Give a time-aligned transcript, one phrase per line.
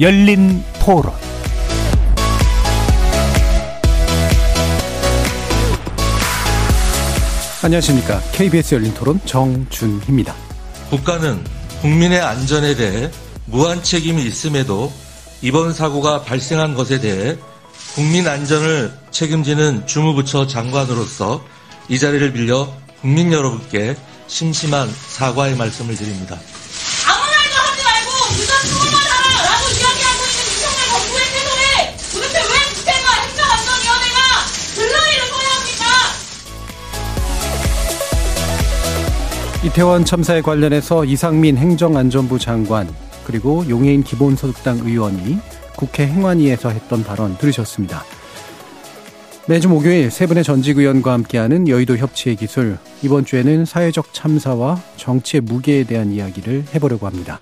[0.00, 1.12] 열린 토론
[7.64, 8.20] 안녕하십니까.
[8.32, 10.32] KBS 열린 토론 정준희입니다.
[10.90, 11.42] 국가는
[11.80, 13.10] 국민의 안전에 대해
[13.46, 14.92] 무한 책임이 있음에도
[15.42, 17.36] 이번 사고가 발생한 것에 대해
[17.96, 21.44] 국민 안전을 책임지는 주무부처 장관으로서
[21.88, 23.96] 이 자리를 빌려 국민 여러분께
[24.28, 26.38] 심심한 사과의 말씀을 드립니다.
[27.08, 29.07] 아무 말도 하지 말고 무전 통화만
[39.68, 42.88] 이태원 참사에 관련해서 이상민 행정안전부 장관
[43.26, 45.38] 그리고 용해인 기본소득당 의원이
[45.76, 48.02] 국회 행안위에서 했던 발언 들으셨습니다.
[49.46, 55.42] 매주 목요일 세 분의 전직 의원과 함께하는 여의도 협치의 기술 이번 주에는 사회적 참사와 정치의
[55.42, 57.38] 무게에 대한 이야기를 해보려고 합니다.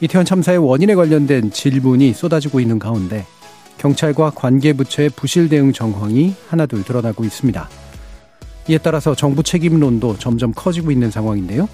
[0.00, 3.26] 이태원 참사의 원인에 관련된 질문이 쏟아지고 있는 가운데
[3.76, 7.68] 경찰과 관계 부처의 부실 대응 정황이 하나둘 드러나고 있습니다.
[8.68, 11.68] 이에 따라서 정부 책임론도 점점 커지고 있는 상황인데요.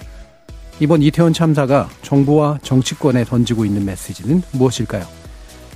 [0.78, 5.06] 이번 이태원 참사가 정부와 정치권에 던지고 있는 메시지는 무엇일까요?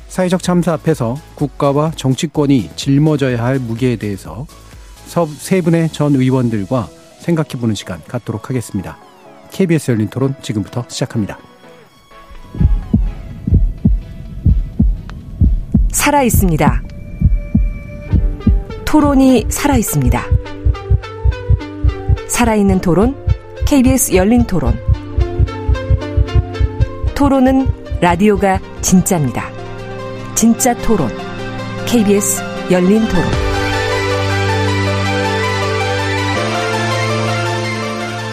[0.08, 4.46] 사회적 참사 앞에서 국가와 정치권이 짊어져야 할 무게에 대해서
[5.38, 6.88] 세 분의 전 의원들과
[7.20, 8.98] 생각해보는 시간 갖도록 하겠습니다.
[9.50, 11.38] KBS 열린 토론 지금부터 시작합니다.
[15.92, 16.82] 살아 있습니다.
[18.84, 20.49] 토론이 살아 있습니다.
[22.30, 23.14] 살아있는 토론,
[23.66, 24.78] KBS 열린 토론.
[27.14, 27.66] 토론은
[28.00, 29.50] 라디오가 진짜입니다.
[30.34, 31.10] 진짜 토론.
[31.86, 33.24] KBS 열린 토론.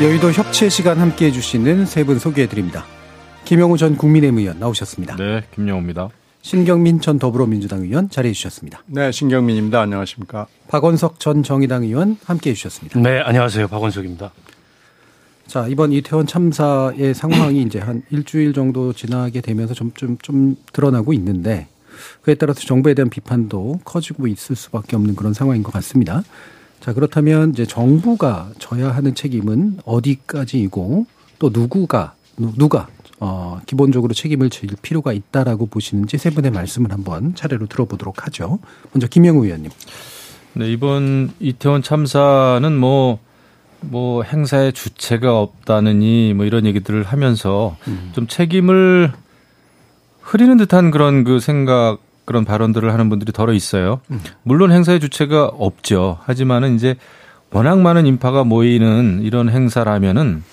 [0.02, 2.86] 여의도 협치의 시간 함께 해주시는 세 분 소개해드립니다.
[3.46, 5.16] 김영우 전 국민의힘 의원 나오셨습니다.
[5.16, 6.10] 네, 김영우입니다.
[6.42, 8.84] 신경민 전 더불어민주당 의원 자리해 주셨습니다.
[8.88, 9.82] 네, 신경민입니다.
[9.82, 10.48] 안녕하십니까.
[10.70, 13.00] 박원석 전 정의당 의원 함께 해 주셨습니다.
[13.00, 13.68] 네, 안녕하세요.
[13.68, 14.32] 박원석입니다.
[15.48, 21.14] 자, 이번 이태원 참사의 상황이 이제 한 일주일 정도 지나게 되면서 좀, 좀, 좀 드러나고
[21.14, 21.68] 있는데
[22.22, 26.24] 그에 따라서 정부에 대한 비판도 커지고 있을 수밖에 없는 그런 상황인 것 같습니다.
[26.80, 31.06] 자, 그렇다면 이제 정부가 져야 하는 책임은 어디까지이고
[31.40, 32.88] 또 누구가, 누가,
[33.20, 38.60] 어, 기본적으로 책임을 질 필요가 있다라고 보시는지 세 분의 말씀을 한번 차례로 들어보도록 하죠.
[38.92, 39.72] 먼저 김영우 의원님.
[40.54, 43.20] 네, 이번 이태원 참사는 뭐,
[43.82, 48.12] 뭐 행사의 주체가 없다느니 뭐 이런 얘기들을 하면서 음.
[48.14, 49.12] 좀 책임을
[50.22, 54.02] 흐리는 듯한 그런 그 생각 그런 발언들을 하는 분들이 덜어 있어요.
[54.12, 54.20] 음.
[54.44, 56.18] 물론 행사의 주체가 없죠.
[56.24, 56.96] 하지만은 이제
[57.52, 60.44] 워낙 많은 인파가 모이는 이런 행사라면은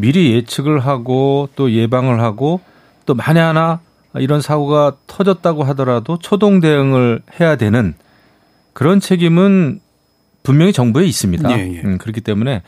[0.00, 2.60] 미리 예측을 하고 또 예방을 하고
[3.06, 3.80] 또 만에 하나
[4.14, 7.94] 이런 사고가 터졌다고 하더라도 초동 대응을 해야 되는
[8.72, 9.80] 그런 책임은
[10.42, 11.50] 분명히 정부에 있습니다.
[11.52, 11.80] 예, 예.
[11.82, 12.62] 음, 그렇기 때문에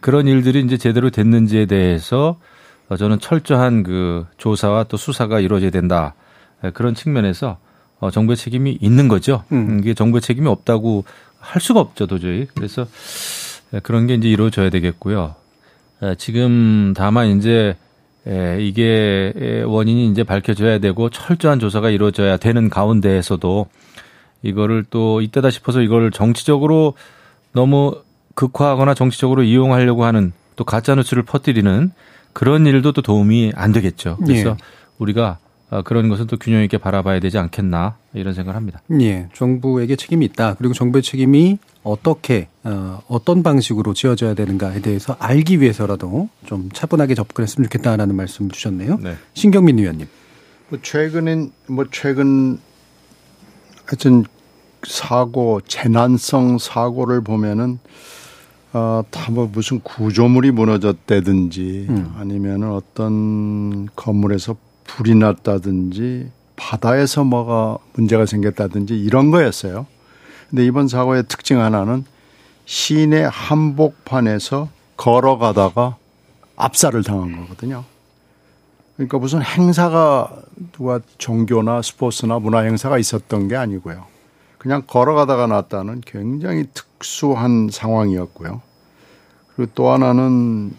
[0.00, 2.38] 그런 일들이 이제 제대로 됐는지에 대해서
[2.96, 6.14] 저는 철저한 그 조사와 또 수사가 이루어져야 된다.
[6.72, 7.58] 그런 측면에서
[7.98, 9.44] 어, 정부의 책임이 있는 거죠.
[9.52, 9.80] 음.
[9.80, 11.04] 이게 정부의 책임이 없다고
[11.38, 12.46] 할 수가 없죠, 도저히.
[12.54, 12.86] 그래서
[13.82, 15.34] 그런 게 이제 이루어져야 되겠고요.
[16.18, 17.76] 지금 다만 이제
[18.58, 23.66] 이게 원인이 이제 밝혀져야 되고 철저한 조사가 이루어져야 되는 가운데에서도
[24.42, 26.94] 이거를 또 이때다 싶어서 이걸 정치적으로
[27.52, 28.02] 너무
[28.34, 31.90] 극화하거나 정치적으로 이용하려고 하는 또 가짜 뉴스를 퍼뜨리는
[32.32, 34.18] 그런 일도 또 도움이 안 되겠죠.
[34.24, 34.56] 그래서 예.
[34.98, 35.38] 우리가
[35.84, 38.80] 그런 것은 또 균형 있게 바라봐야 되지 않겠나 이런 생각을 합니다.
[39.00, 40.54] 예, 정부에게 책임이 있다.
[40.54, 47.68] 그리고 정부의 책임이 어떻게 어, 어떤 방식으로 지어져야 되는가에 대해서 알기 위해서라도 좀 차분하게 접근했으면
[47.68, 48.98] 좋겠다라는 말씀 주셨네요.
[48.98, 49.16] 네.
[49.34, 50.06] 신경민 의원님.
[50.68, 52.58] 뭐 최근엔 뭐 최근
[53.86, 54.24] 하여튼
[54.84, 57.78] 사고 재난성 사고를 보면은
[58.72, 62.12] 어, 다뭐 무슨 구조물이 무너졌다든지 음.
[62.16, 69.86] 아니면은 어떤 건물에서 불이 났다든지 바다에서 뭐가 문제가 생겼다든지 이런 거였어요.
[70.48, 72.04] 근데 이번 사고의 특징 하나는
[72.64, 75.96] 시내 한복판에서 걸어가다가
[76.56, 77.84] 압살을 당한 거거든요.
[78.96, 80.42] 그러니까 무슨 행사가
[80.72, 84.06] 누가 종교나 스포츠나 문화 행사가 있었던 게 아니고요.
[84.58, 88.62] 그냥 걸어가다가 났다는 굉장히 특수한 상황이었고요.
[89.54, 90.74] 그리고 또 하나는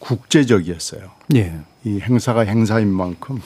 [0.00, 1.10] 국제적이었어요.
[1.36, 1.60] 예.
[1.84, 3.40] 이 행사가 행사인 만큼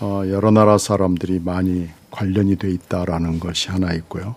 [0.00, 4.34] 어, 여러 나라 사람들이 많이 관련이 돼 있다라는 것이 하나 있고요.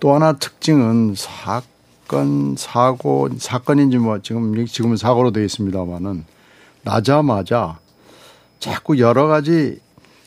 [0.00, 6.24] 또 하나 특징은 사건, 사고, 사건인지 뭐 지금, 지금은 사고로 되어 있습니다만은
[6.82, 7.78] 나자마자
[8.58, 9.80] 자꾸 여러 가지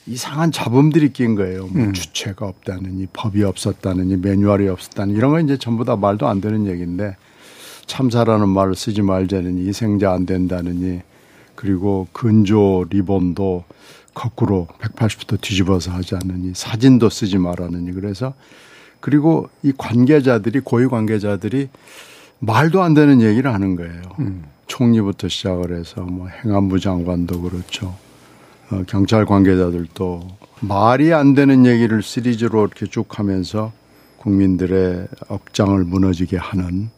[0.06, 1.68] 이상한 잡음들이 낀 거예요.
[1.68, 6.68] 뭐 주체가 없다느니 법이 없었다느니 매뉴얼이 없었다니 이런 건 이제 전부 다 말도 안 되는
[6.68, 7.16] 얘기인데
[7.86, 11.02] 참사라는 말을 쓰지 말자느니 희생자 안 된다느니
[11.60, 13.66] 그리고 근조 리본도
[14.14, 18.34] 거꾸로 180도 뒤집어서 하지 않느니 사진도 쓰지 말라느니 그래서
[19.02, 21.68] 그리고 이 관계자들이 고위 관계자들이
[22.40, 24.02] 말도 안 되는 얘기를 하는 거예요.
[24.68, 27.94] 총리부터 시작을 해서 뭐 행안부 장관도 그렇죠.
[28.72, 30.30] 어, 경찰 관계자들도
[30.62, 33.74] 말이 안 되는 얘기를 시리즈로 이렇게 쭉 하면서
[34.16, 36.90] 국민들의 억장을 무너지게 하는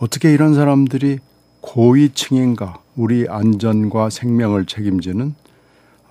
[0.00, 1.20] 어떻게 이런 사람들이
[1.60, 5.34] 고위층인가 우리 안전과 생명을 책임지는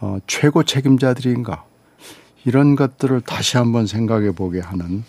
[0.02, 1.64] 어, 최고 책임자들인가
[2.46, 5.04] 이런 것들을 다시 한번 생각해 보게 하는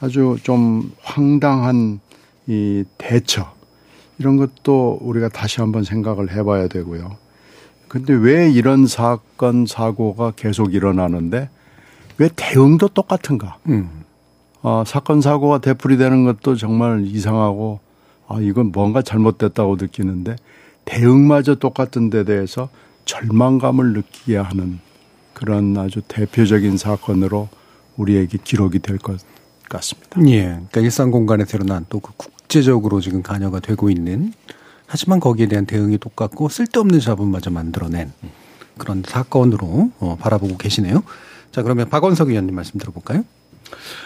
[0.00, 2.00] 아주 좀 황당한
[2.46, 3.52] 이 대처
[4.18, 7.16] 이런 것도 우리가 다시 한번 생각을 해봐야 되고요.
[7.88, 11.48] 근데 왜 이런 사건 사고가 계속 일어나는데
[12.18, 13.58] 왜 대응도 똑같은가?
[13.68, 14.04] 음.
[14.62, 17.80] 어, 사건 사고가 되풀이되는 것도 정말 이상하고
[18.28, 20.36] 아 이건 뭔가 잘못됐다고 느끼는데
[20.84, 22.68] 대응마저 똑같은 데 대해서
[23.04, 24.80] 절망감을 느끼게 하는
[25.34, 27.48] 그런 아주 대표적인 사건으로
[27.96, 29.18] 우리에게 기록이 될 것
[29.68, 30.20] 같습니다.
[30.28, 30.42] 예.
[30.44, 34.32] 그러니까 일상 공간에서 일어난 또 그 국제적으로 지금 관여가 되고 있는
[34.86, 38.12] 하지만 거기에 대한 대응이 똑같고 쓸데없는 잡음마저 만들어낸
[38.78, 41.02] 그런 사건으로 어, 바라보고 계시네요.
[41.50, 43.24] 자, 그러면 박원석 의원님 말씀 들어볼까요?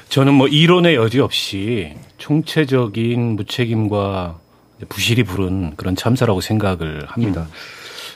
[0.08, 4.38] 저는 뭐 이론의 여지 없이 총체적인 무책임과
[4.88, 7.46] 부실이 부른 그런 참사라고 생각을 합니다.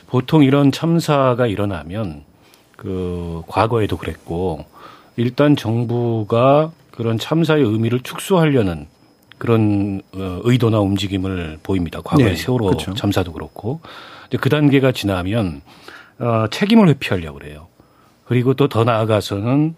[0.07, 2.23] 보통 이런 참사가 일어나면
[2.75, 4.65] 그 과거에도 그랬고
[5.15, 8.87] 일단 정부가 그런 참사의 의미를 축소하려는
[9.37, 12.01] 그런 어, 의도나 움직임을 보입니다.
[12.01, 12.93] 과거의 네, 세월호 그렇죠.
[12.93, 13.81] 참사도 그렇고
[14.27, 15.61] 이제 그 단계가 지나면
[16.19, 17.67] 어, 책임을 회피하려고 그래요.
[18.25, 19.75] 그리고 또 더 나아가서는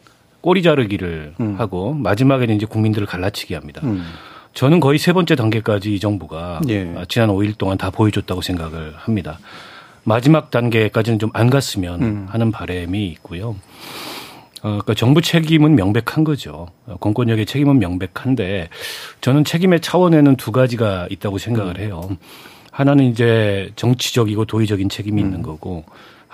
[0.47, 3.81] 꼬리 자르기를 하고 마지막에는 이제 국민들을 갈라치기 합니다.
[3.83, 4.05] 음.
[4.53, 6.89] 저는 거의 세 번째 단계까지 이 정부가 예.
[6.95, 9.39] 아, 지난 5일 동안 다 보여줬다고 생각을 합니다.
[10.05, 12.25] 마지막 단계까지는 좀 안 갔으면 음.
[12.29, 13.57] 하는 바람이 있고요.
[14.61, 16.67] 어, 그러니까 정부 책임은 명백한 거죠.
[16.85, 18.69] 어, 공권력의 책임은 명백한데
[19.19, 22.09] 저는 책임의 차원에는 두 가지가 있다고 생각을 해요.
[22.71, 25.83] 하나는 이제 정치적이고 도의적인 책임이 있는 거고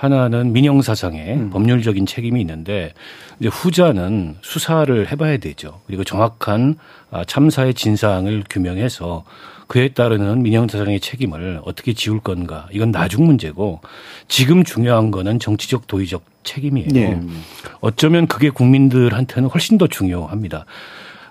[0.03, 2.93] 하나는 민영사상의 법률적인 책임이 있는데
[3.39, 5.79] 이제 후자는 수사를 해봐야 되죠.
[5.87, 6.75] 그리고 정확한
[7.09, 9.23] 아, 참사의 진상을 규명해서
[9.67, 13.79] 그에 따르는 민영사상의 책임을 어떻게 지울 건가 이건 나중 문제고
[14.27, 16.89] 지금 중요한 거는 정치적 도의적 책임이에요.
[16.95, 17.19] 예.
[17.79, 20.65] 어쩌면 그게 국민들한테는 훨씬 더 중요합니다.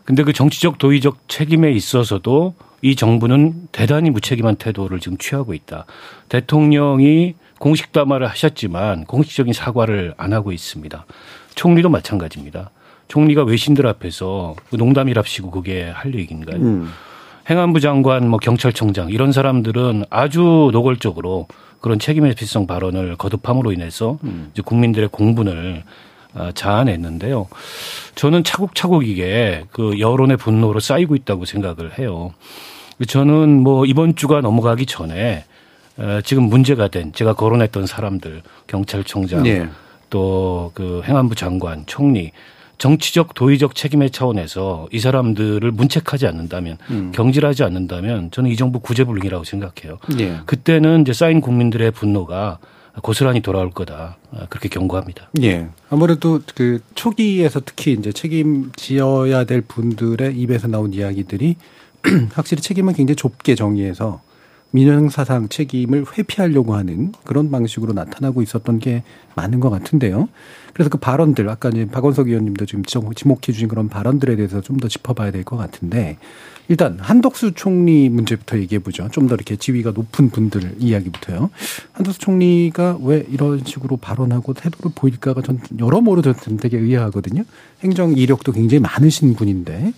[0.04, 5.84] 근데 그 정치적 도의적 책임에 있어서도 이 정부는 대단히 무책임한 태도를 지금 취하고 있다.
[6.30, 11.06] 대통령이 공식 담화를 하셨지만 공식적인 사과를 안 하고 있습니다.
[11.54, 12.70] 총리도 마찬가지입니다.
[13.06, 16.60] 총리가 외신들 앞에서 그 농담이랍시고 그게 할 얘기인가요?
[16.60, 16.90] 음.
[17.48, 21.46] 행안부 장관, 뭐 경찰청장 이런 사람들은 아주 노골적으로
[21.80, 24.18] 그런 책임회피성 발언을 거듭함으로 인해서
[24.52, 25.84] 이제 국민들의 공분을
[26.34, 27.46] 아, 자아냈는데요.
[28.16, 32.32] 저는 차곡차곡 이게 그 여론의 분노로 쌓이고 있다고 생각을 해요.
[33.06, 35.51] 저는 뭐 이번 주가 넘어가기 전에 어,
[36.24, 39.68] 지금 문제가 된 제가 거론했던 사람들 경찰청장 예.
[40.10, 42.32] 또그 행안부 장관 총리
[42.78, 46.78] 정치적 도의적 책임의 차원에서 이 사람들을 문책하지 않는다면
[47.12, 49.98] 경질하지 않는다면 저는 이 정부 구제불능이라고 생각해요.
[50.18, 50.40] 예.
[50.46, 52.58] 그때는 이제 쌓인 국민들의 분노가
[53.00, 55.30] 고스란히 돌아올 거다 아, 그렇게 경고합니다.
[55.42, 55.68] 예.
[55.88, 61.56] 아무래도 그 초기에서 특히 이제 책임지어야 될 분들의 입에서 나온 이야기들이
[62.34, 64.20] 확실히 책임은 굉장히 좁게 정의해서
[64.72, 69.02] 민영사상 책임을 회피하려고 하는 그런 방식으로 나타나고 있었던 게
[69.34, 70.28] 많은 것 같은데요.
[70.72, 74.88] 그래서 그 발언들, 아까 이제 박원석 의원님도 지금 지목해 주신 그런 발언들에 대해서 좀 더
[74.88, 76.16] 짚어봐야 될 것 같은데
[76.68, 79.08] 일단 한덕수 총리 문제부터 얘기해 보죠.
[79.12, 81.50] 좀 더 이렇게 지위가 높은 분들 이야기부터요.
[81.92, 87.44] 한덕수 총리가 왜 이런 식으로 발언하고 태도를 보일까가 전 여러모로 전 되게 의아하거든요.
[87.82, 89.92] 행정 이력도 굉장히 많으신 분인데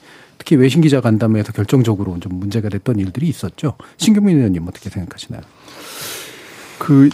[0.44, 3.74] 특히 외신 기자 간담회에서 결정적으로 좀 문제가 됐던 일들이 있었죠.
[3.96, 5.40] 신경민 의원님 어떻게 생각하시나요?
[6.78, 7.08] 그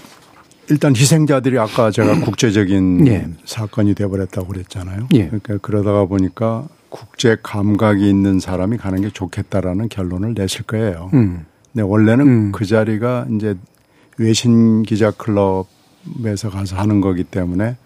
[0.69, 3.29] 일단 희생자들이 아까 제가 국제적인 예.
[3.45, 5.07] 사건이 돼버렸다고 그랬잖아요.
[5.15, 5.27] 예.
[5.27, 11.11] 그러니까 그러다가 보니까 국제 감각이 있는 사람이 가는 게 좋겠다라는 결론을 내실 거예요.
[11.15, 11.47] 음.
[11.73, 12.53] 근데 원래는 음.
[12.53, 13.55] 그 자리가 이제
[14.19, 17.77] 외신 기자 클럽에서 가서 하는 거기 때문에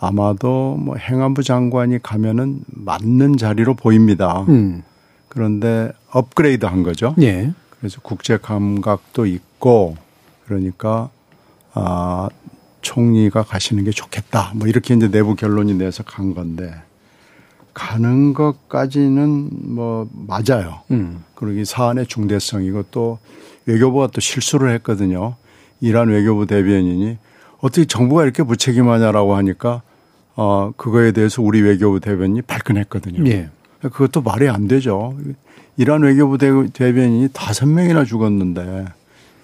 [0.00, 4.44] 아마도 뭐 행안부 장관이 가면은 맞는 자리로 보입니다.
[4.48, 4.82] 음.
[5.28, 7.14] 그런데 업그레이드 한 거죠.
[7.20, 7.52] 예.
[7.78, 9.96] 그래서 국제 감각도 있고
[10.46, 11.10] 그러니까
[11.74, 12.28] 아
[12.80, 14.52] 총리가 가시는 게 좋겠다.
[14.54, 16.74] 뭐 이렇게 이제 내부 결론이 내서 간 건데
[17.74, 20.80] 가는 것까지는 뭐 맞아요.
[20.90, 21.22] 음.
[21.34, 23.18] 그러기 사안의 중대성이고 또
[23.66, 25.36] 외교부가 또 실수를 했거든요.
[25.80, 27.18] 이란 외교부 대변인이
[27.60, 29.82] 어떻게 정부가 이렇게 무책임하냐라고 하니까
[30.36, 33.28] 어 그거에 대해서 우리 외교부 대변인이 발끈했거든요.
[33.30, 33.48] 예.
[33.80, 35.16] 그것도 말이 안 되죠.
[35.76, 38.84] 이란 외교부 대- 대변인이 다섯 명이나 죽었는데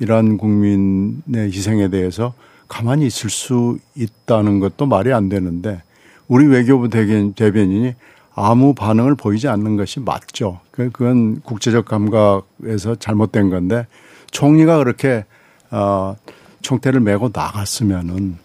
[0.01, 2.35] 이란 국민의 희생에 대해서
[2.69, 5.83] 가만히 있을 수 있다는 것도 말이 안 되는데
[6.29, 7.95] 우리 외교부 대변- 대변인이
[8.37, 10.61] 아무 반응을 보이지 않는 것이 맞죠.
[10.73, 13.87] 그- 그건 국제적 감각에서 잘못된 건데
[14.33, 15.25] 총리가 그렇게
[15.71, 16.17] 어
[16.65, 18.39] 총대를 메고 나갔으면은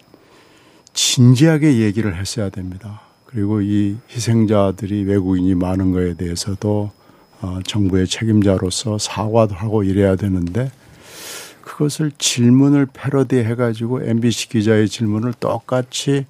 [0.92, 3.00] 진지하게 얘기를 했어야 됩니다.
[3.24, 6.90] 그리고 이 희생자들이 외국인이 많은 거에 대해서도
[7.40, 10.70] 어, 정부의 책임자로서 사과도 하고 이래야 되는데
[11.62, 16.26] 그것을 질문을 패러디 해 가지고 MBC 기자의 질문을 똑같이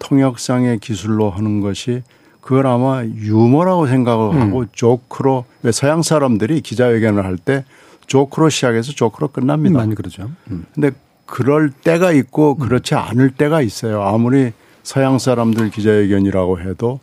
[0.00, 2.02] 통역상의 기술로 하는 것이
[2.40, 7.64] 그걸 아마 유머라고 생각을 하고 조크로 왜 서양 사람들이 기자회견을 할 때
[8.08, 9.78] 조크로 시작해서 조크로 끝납니다.
[9.78, 10.30] 많이 그러죠.
[10.50, 10.64] 음.
[10.74, 10.90] 근데
[11.28, 14.02] 그럴 때가 있고 그렇지 않을 때가 있어요.
[14.02, 17.00] 아무리 서양 사람들 기자회견이라고 해도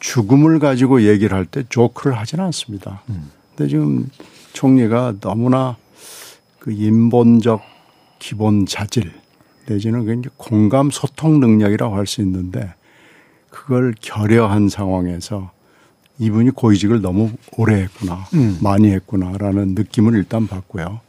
[0.00, 3.02] 죽음을 가지고 얘기를 할 때 조크를 하지는 않습니다.
[3.54, 4.08] 근데 지금
[4.54, 5.76] 총리가 너무나
[6.58, 7.60] 그 인본적
[8.18, 9.12] 기본 자질
[9.66, 12.72] 내지는 그 이제 공감 소통 능력이라고 할 수 있는데
[13.50, 15.50] 그걸 결여한 상황에서
[16.18, 18.24] 이분이 고위직을 너무 오래 했구나,
[18.62, 21.00] 많이 했구나라는 느낌을 일단 받고요.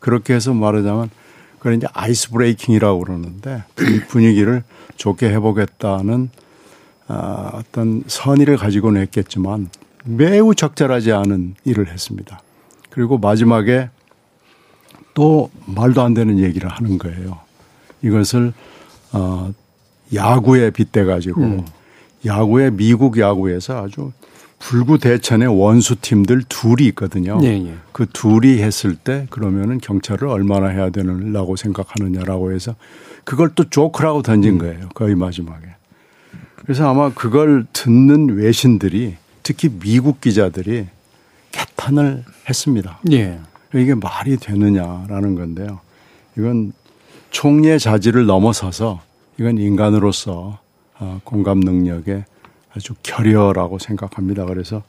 [0.00, 1.10] 그렇게 해서 말하자면
[1.58, 4.62] 그걸 이제 아이스 브레이킹이라고 그러는데 이 분위기를
[4.96, 6.30] 좋게 해보겠다는
[7.08, 9.68] 아, 어떤 선의를 가지고는 했겠지만
[10.04, 12.40] 매우 적절하지 않은 일을 했습니다.
[12.90, 13.90] 그리고 마지막에
[15.14, 17.40] 또 말도 안 되는 얘기를 하는 거예요.
[18.02, 18.52] 이것을
[19.12, 19.52] 어
[20.14, 21.64] 야구에 빗대 가지고
[22.24, 24.12] 야구에 미국 야구에서 아주
[24.58, 27.38] 불구 대천의 원수 팀들 둘이 있거든요.
[27.42, 27.74] 예, 예.
[27.92, 32.74] 그 둘이 했을 때 그러면은 경찰을 얼마나 해야 되는라고 생각하느냐라고 해서
[33.24, 34.88] 그걸 또 조크라고 던진 거예요.
[34.94, 35.66] 거의 마지막에.
[36.56, 40.86] 그래서 아마 그걸 듣는 외신들이 특히 미국 기자들이
[41.52, 43.00] 개탄을 했습니다.
[43.12, 43.38] 예.
[43.74, 45.80] 이게 말이 되느냐라는 건데요.
[46.36, 46.72] 이건
[47.30, 49.00] 총리의 자질을 넘어서서
[49.38, 50.58] 이건 인간으로서
[50.98, 52.24] 어, 공감 능력에
[52.78, 54.44] 아주 결여라고 생각합니다.
[54.46, 54.82] 그래서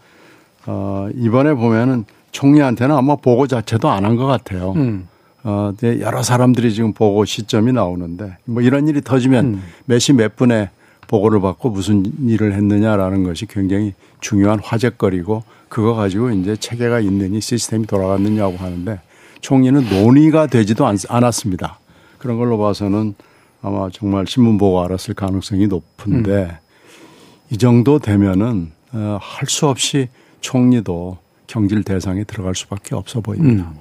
[0.67, 4.73] 어, 이번에 보면은 총리한테는 아마 보고 자체도 안 한 것 같아요.
[4.75, 5.07] 음.
[5.43, 9.63] 어, 여러 사람들이 지금 보고 시점이 나오는데 뭐 이런 일이 터지면 음.
[9.85, 10.69] 몇 시 몇 분에
[11.07, 17.87] 보고를 받고 무슨 일을 했느냐라는 것이 굉장히 중요한 화제거리고 그거 가지고 이제 체계가 있느니 시스템이
[17.87, 18.99] 돌아갔느냐고 하는데
[19.41, 21.79] 총리는 논의가 되지도 않, 않았습니다.
[22.19, 23.15] 그런 걸로 봐서는
[23.63, 26.59] 아마 정말 신문 보고 알았을 가능성이 높은데
[27.51, 30.09] 이 정도 되면은 어, 할 수 없이
[30.41, 33.63] 총리도 경질 대상에 들어갈 수밖에 없어 보입니다.
[33.69, 33.75] 음.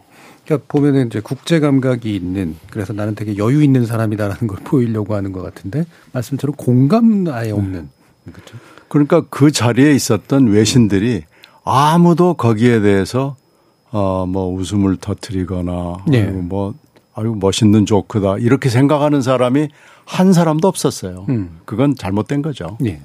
[0.45, 5.33] 그러니까 보면은 이제 국제 감각이 있는 그래서 나는 되게 여유 있는 사람이다라는 걸 보이려고 하는
[5.33, 7.89] 것 같은데 말씀처럼 공감 아예 없는
[8.33, 8.57] 그렇죠.
[8.89, 11.25] 그러니까 그 자리에 있었던 외신들이
[11.65, 13.37] 아무도 거기에 대해서
[13.91, 16.23] 어뭐 웃음을 터뜨리거나 네.
[16.27, 16.75] 아유 뭐
[17.15, 19.69] 아유 멋있는 조크다 이렇게 생각하는 사람이
[20.07, 21.27] 한 사람도 없었어요.
[21.29, 21.59] 음.
[21.67, 22.79] 그건 잘못된 거죠.
[22.87, 23.01] 예.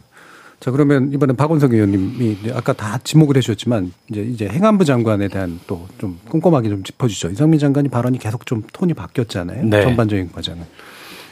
[0.63, 5.85] 자 그러면 이번엔 박원석 의원님이 아까 다 지목을 해주셨지만 이제 이제 행안부 장관에 대한 또
[5.97, 7.31] 좀 꼼꼼하게 좀 짚어주죠.
[7.31, 9.65] 이상민 장관이 발언이 계속 좀 톤이 바뀌었잖아요.
[9.65, 9.81] 네.
[9.83, 10.63] 전반적인 과정은.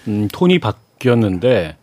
[0.10, 1.78] 음, 톤이 바뀌었는데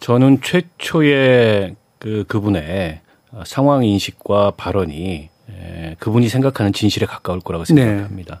[0.00, 3.00] 저는 최초의 그 그분의
[3.44, 8.40] 상황 인식과 발언이 에, 그분이 생각하는 진실에 가까울 거라고 생각합니다.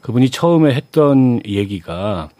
[0.00, 2.30] 그분이 처음에 했던 얘기가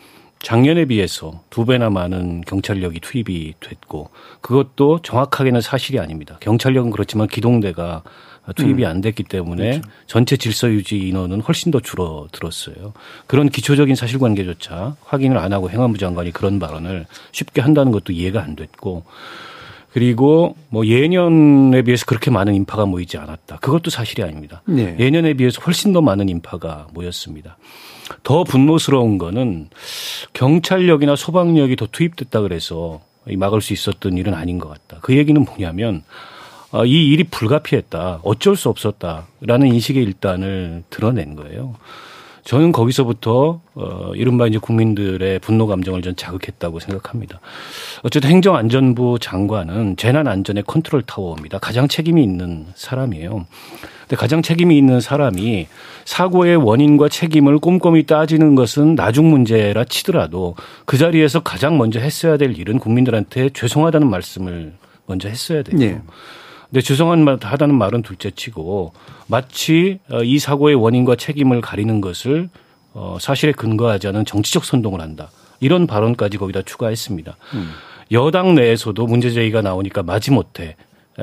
[0.44, 4.10] 작년에 비해서 두 배나 많은 경찰력이 투입이 됐고
[4.42, 6.36] 그것도 정확하게는 사실이 아닙니다.
[6.40, 8.02] 경찰력은 그렇지만 기동대가
[8.54, 12.92] 투입이 안 됐기 때문에 전체 질서 유지 인원은 훨씬 더 줄어들었어요.
[13.26, 18.54] 그런 기초적인 사실관계조차 확인을 안 하고 행안부 장관이 그런 발언을 쉽게 한다는 것도 이해가 안
[18.54, 19.04] 됐고
[19.92, 23.60] 그리고 뭐 예년에 비해서 그렇게 많은 인파가 모이지 않았다.
[23.60, 24.60] 그것도 사실이 아닙니다.
[24.66, 24.94] 네.
[24.98, 27.56] 예년에 비해서 훨씬 더 많은 인파가 모였습니다.
[28.22, 29.68] 더 분노스러운 거는
[30.32, 34.98] 경찰력이나 소방력이 더 투입됐다 그래서 이 막을 수 있었던 일은 아닌 것 같다.
[35.00, 36.02] 그 얘기는 뭐냐면
[36.70, 38.20] 아, 이 일이 불가피했다.
[38.24, 41.76] 어쩔 수 없었다라는 인식의 일단을 드러낸 거예요.
[42.44, 47.40] 저는 거기서부터 어 이른바 이제 국민들의 분노 감정을 전 자극했다고 생각합니다.
[48.02, 51.58] 어쨌든 행정안전부 장관은 재난 안전의 컨트롤 타워입니다.
[51.58, 53.46] 가장 책임이 있는 사람이에요.
[54.02, 55.66] 근데 가장 책임이 있는 사람이
[56.04, 62.58] 사고의 원인과 책임을 꼼꼼히 따지는 것은 나중 문제라 치더라도 그 자리에서 가장 먼저 했어야 될
[62.58, 64.74] 일은 국민들한테 죄송하다는 말씀을
[65.06, 65.80] 먼저 했어야 돼요.
[65.80, 66.00] 예.
[66.74, 68.94] 근데 죄송하다는 말은 둘째치고
[69.28, 72.48] 마치 어, 이 사고의 원인과 책임을 가리는 것을
[72.94, 75.30] 어, 사실에 근거하지 않은 정치적 선동을 한다.
[75.60, 77.36] 이런 발언까지 거기다 추가했습니다.
[78.10, 80.74] 여당 내에서도 문제 제기가 나오니까 마지못해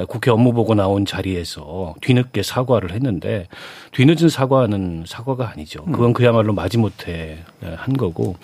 [0.08, 3.50] 국회 업무 보고 나온 자리에서 뒤늦게 사과를 했는데
[3.92, 5.84] 뒤늦은 사과는 사과가 아니죠.
[5.84, 7.40] 그건 그야말로 마지못해
[7.76, 8.38] 한 거고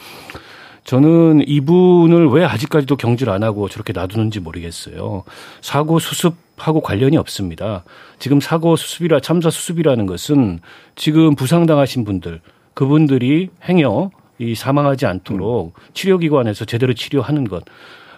[0.84, 5.24] 저는 이분을 왜 아직까지도 경질 안 하고 저렇게 놔두는지 모르겠어요.
[5.62, 7.84] 사고 수습 하고 관련이 없습니다.
[8.20, 10.60] 지금 사고 수습이라 참사 수습이라는 것은
[10.96, 12.42] 지금 부상당하신 분들
[12.74, 17.64] 그분들이 행여 이 사망하지 않도록 치료기관에서 제대로 치료하는 것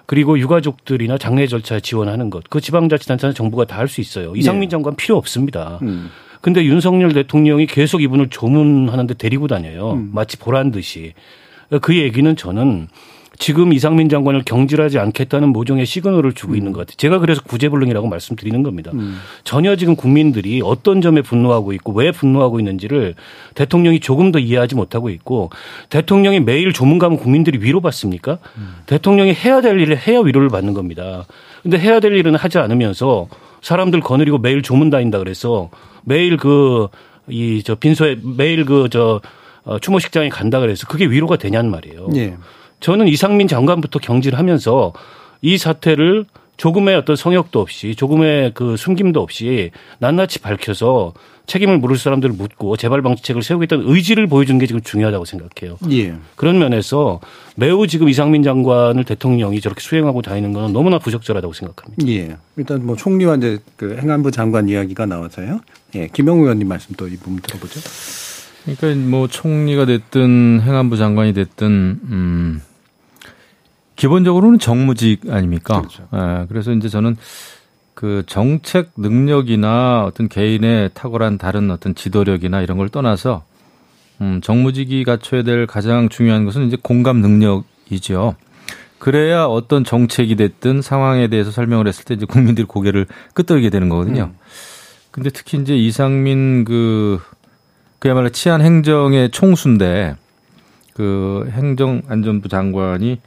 [0.05, 4.33] 그리고 유가족들이나 장례 절차에 지원하는 것 그 지방자치단체나 정부가 다 할 수 있어요.
[4.35, 5.79] 이상민 장관 필요 없습니다.
[5.83, 6.09] 음.
[6.41, 9.95] 근데 윤석열 대통령이 계속 이분을 조문하는데 데리고 다녀요.
[10.11, 11.13] 마치 보란 듯이.
[11.81, 12.87] 그 얘기는 저는
[13.39, 16.97] 지금 이상민 장관을 경질하지 않겠다는 모종의 시그널을 주고 있는 것 같아요.
[16.97, 18.91] 제가 그래서 구제불능이라고 말씀드리는 겁니다.
[19.45, 23.15] 전혀 지금 국민들이 어떤 점에 분노하고 있고 왜 분노하고 있는지를
[23.55, 25.49] 대통령이 조금 더 이해하지 못하고 있고
[25.89, 28.39] 대통령이 매일 조문 가면 국민들이 위로받습니까?
[28.85, 31.25] 대통령이 해야 될 일을 해야 위로를 받는 겁니다.
[31.63, 33.27] 근데 해야 될 일은 하지 않으면서
[33.61, 35.69] 사람들 거느리고 매일 조문 다닌다 그래서
[36.03, 36.87] 매일 그
[37.31, 39.21] 이 저 빈소에 매일 그저
[39.63, 42.09] 어, 추모식장에 간다 그래서 그게 위로가 되냐는 말이에요.
[42.15, 42.35] 예.
[42.79, 44.93] 저는 이상민 장관부터 경질 하면서
[45.41, 46.25] 이 사태를
[46.57, 51.13] 조금의 어떤 성역도 없이 조금의 그 숨김도 없이 낱낱이 밝혀서
[51.45, 55.77] 책임을 물을 사람들을 묻고 재발 방지책을 세우겠다는 의지를 보여주는 게 지금 중요하다고 생각해요.
[55.89, 56.13] 예.
[56.35, 57.21] 그런 면에서
[57.55, 62.07] 매우 지금 이상민 장관을 대통령이 저렇게 수행하고 다니는 건 너무나 부적절하다고 생각합니다.
[62.09, 62.37] 예.
[62.57, 65.61] 일단 뭐 총리와 이제 그 행안부 장관 이야기가 나와서요.
[65.95, 66.07] 예.
[66.13, 67.79] 김영우 의원님 말씀 또 이 부분 들어보죠.
[68.65, 71.67] 그러니까 뭐 총리가 됐든 행안부 장관이 됐든
[72.03, 72.61] 음
[73.99, 75.81] 기본적으로는 정무직 아닙니까?
[75.81, 76.07] 그렇죠.
[76.13, 77.17] 예, 그래서 이제 저는
[77.93, 83.43] 그 정책 능력이나 어떤 개인의 탁월한 다른 어떤 지도력이나 이런 걸 떠나서
[84.21, 88.35] 음 정무직이 갖춰야 될 가장 중요한 것은 이제 공감 능력이죠.
[88.99, 94.31] 그래야 어떤 정책이 됐든 상황에 대해서 설명을 했을 때 이제 국민들이 고개를 끄덕이게 되는 거거든요.
[95.11, 97.19] 근데 특히 이제 이상민 그
[97.99, 100.15] 그야말로 치안 행정의 총수인데
[100.93, 103.19] 그 행정안전부 장관이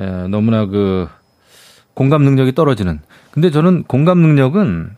[0.00, 1.08] 에, 너무나 그
[1.94, 3.00] 공감 능력이 떨어지는.
[3.30, 4.96] 근데 저는 공감 능력은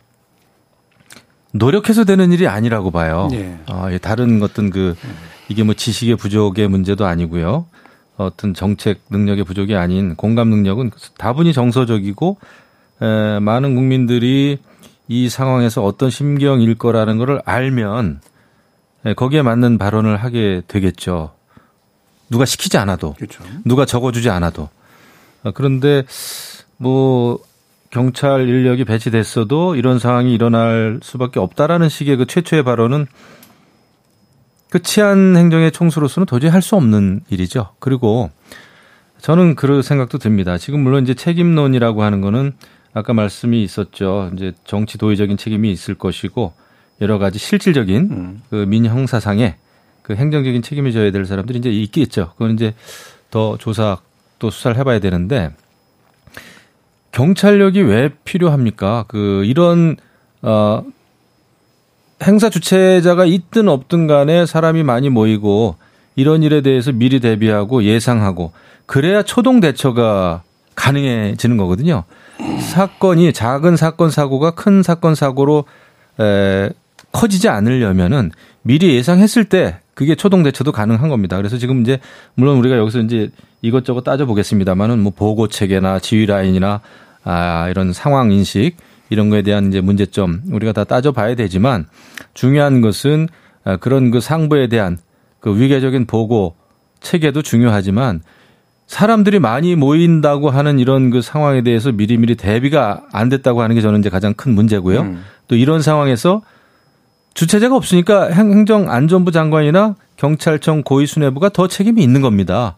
[1.52, 3.28] 노력해서 되는 일이 아니라고 봐요.
[3.32, 3.58] 예.
[3.66, 4.94] 아, 예, 다른 어떤 그
[5.48, 7.66] 이게 뭐 지식의 부족의 문제도 아니고요.
[8.16, 12.38] 어떤 정책 능력의 부족이 아닌 공감 능력은 다분히 정서적이고
[13.02, 14.58] 에, 많은 국민들이
[15.08, 18.20] 이 상황에서 어떤 심경일 거라는 거를 알면
[19.06, 21.32] 에, 거기에 맞는 발언을 하게 되겠죠.
[22.30, 23.42] 누가 시키지 않아도 그렇죠.
[23.64, 24.68] 누가 적어주지 않아도 어,
[25.54, 26.04] 그런데
[26.76, 27.38] 뭐
[27.90, 33.06] 경찰 인력이 배치됐어도 이런 상황이 일어날 수밖에 없다라는 식의 그 최초의 발언은
[34.70, 37.74] 그 치안 행정의 총수로서는 도저히 할 수 없는 일이죠.
[37.78, 38.30] 그리고
[39.18, 40.56] 저는 그런 생각도 듭니다.
[40.56, 42.52] 지금 물론 이제 책임론이라고 하는 거는
[42.94, 44.30] 아까 말씀이 있었죠.
[44.34, 46.54] 이제 정치 도의적인 책임이 있을 것이고
[47.00, 49.56] 여러 가지 실질적인 그 민형사상의
[50.02, 52.32] 그 행정적인 책임을 져야 될 사람들이 이제 있겠죠.
[52.32, 52.74] 그건 이제
[53.30, 53.98] 더 조사
[54.42, 55.52] 또 수사를 해봐야 되는데
[57.12, 59.04] 경찰력이 왜 필요합니까?
[59.06, 59.96] 그 이런
[60.42, 60.82] 어
[62.24, 65.76] 행사 주최자가 있든 없든 간에 사람이 많이 모이고
[66.16, 68.50] 이런 일에 대해서 미리 대비하고 예상하고
[68.86, 70.42] 그래야 초동 대처가
[70.74, 72.02] 가능해지는 거거든요.
[72.72, 75.66] 사건이 작은 사건 사고가 큰 사건 사고로
[76.18, 76.70] 에,
[77.12, 81.36] 커지지 않으려면은 미리 예상했을 때 그게 초동 대처도 가능한 겁니다.
[81.36, 81.98] 그래서 지금 이제
[82.34, 86.80] 물론 우리가 여기서 이제 이것저것 따져 보겠습니다만은 뭐 보고 체계나 지휘 라인이나
[87.24, 88.76] 아 이런 상황 인식
[89.10, 91.86] 이런 거에 대한 이제 문제점 우리가 다 따져 봐야 되지만
[92.34, 93.28] 중요한 것은
[93.64, 94.98] 아, 그런 그 상부에 대한
[95.38, 96.56] 그 위계적인 보고
[97.00, 98.22] 체계도 중요하지만
[98.86, 104.00] 사람들이 많이 모인다고 하는 이런 그 상황에 대해서 미리미리 대비가 안 됐다고 하는 게 저는
[104.00, 105.00] 이제 가장 큰 문제고요.
[105.00, 105.24] 음.
[105.48, 106.42] 또 이런 상황에서
[107.34, 112.76] 주체자가 없으니까 행정안전부 장관이나 경찰청 고위수뇌부가 더 책임이 있는 겁니다.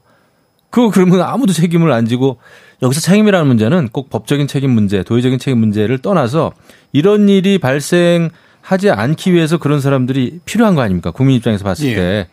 [0.71, 2.39] 그거 그러면 아무도 책임을 안 지고
[2.83, 6.53] 여기서 책임이라는 문제는 꼭 법적인 책임 문제, 도의적인 책임 문제를 떠나서
[6.93, 11.11] 이런 일이 발생하지 않기 위해서 그런 사람들이 필요한 거 아닙니까?
[11.11, 11.95] 국민 입장에서 봤을 예.
[11.95, 12.29] 때.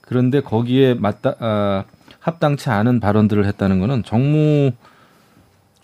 [0.00, 1.84] 그런데 거기에 맞다 아,
[2.20, 4.72] 합당치 않은 발언들을 했다는 거는 정무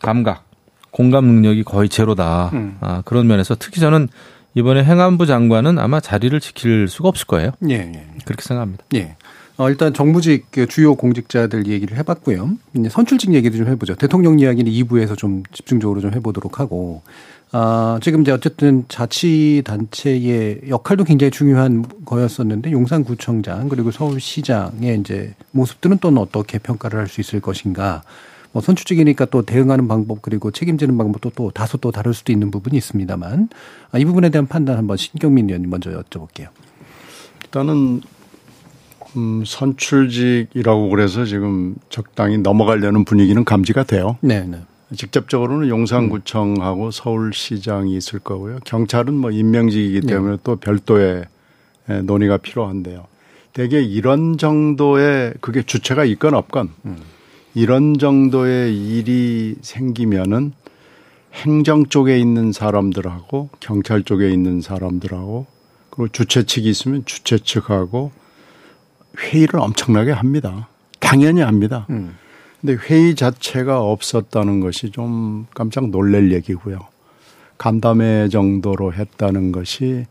[0.02, 0.44] 감각,
[0.90, 2.50] 공감 능력이 거의 제로다.
[2.52, 2.76] 음.
[2.80, 4.08] 아, 그런 면에서 특히 저는
[4.56, 7.52] 이번에 행안부 장관은 아마 자리를 지킬 수가 없을 거예요.
[7.68, 8.06] 예, 예.
[8.24, 8.84] 그렇게 생각합니다.
[8.94, 9.16] 예.
[9.58, 12.50] 어, 일단 정부직 그 주요 공직자들 얘기를 해봤고요.
[12.74, 13.94] 이제 선출직 얘기도 좀 해보죠.
[13.96, 17.02] 대통령 이야기는 2부에서 좀 집중적으로 좀 해보도록 하고,
[17.52, 26.08] 아, 지금 이제 어쨌든 자치단체의 역할도 굉장히 중요한 거였었는데, 용산구청장 그리고 서울시장의 이제 모습들은 또
[26.08, 28.02] 어떻게 평가를 할 수 있을 것인가.
[28.56, 32.74] 뭐 선출직이니까 또 대응하는 방법 그리고 책임지는 방법도 또 다소 또 다를 수도 있는 부분이
[32.78, 33.50] 있습니다만,
[33.92, 36.48] 아, 이 부분에 대한 판단 한번 신경민 의원님 먼저 여쭤볼게요.
[37.44, 38.00] 일단은
[39.14, 44.16] 음, 선출직이라고 그래서 지금 적당히 넘어가려는 분위기는 감지가 돼요.
[44.22, 44.62] 네, 네.
[44.94, 48.60] 직접적으로는 용산구청하고 서울시장이 있을 거고요.
[48.64, 51.26] 경찰은 뭐 임명직이기 때문에 또 별도의
[51.90, 53.04] 에, 논의가 필요한데요.
[53.52, 56.70] 대개 이런 정도의 그게 주체가 있건 없건
[57.56, 60.52] 이런 정도의 일이 생기면은
[61.32, 65.46] 행정 쪽에 있는 사람들하고 경찰 쪽에 있는 사람들하고
[65.88, 68.12] 그리고 주최 측이 있으면 주최 측하고
[69.18, 70.68] 회의를 엄청나게 합니다.
[71.00, 71.86] 당연히 합니다.
[72.60, 76.78] 근데 회의 자체가 없었다는 것이 좀 깜짝 놀랄 얘기고요.
[77.56, 80.04] 간담회 정도로 했다는 것이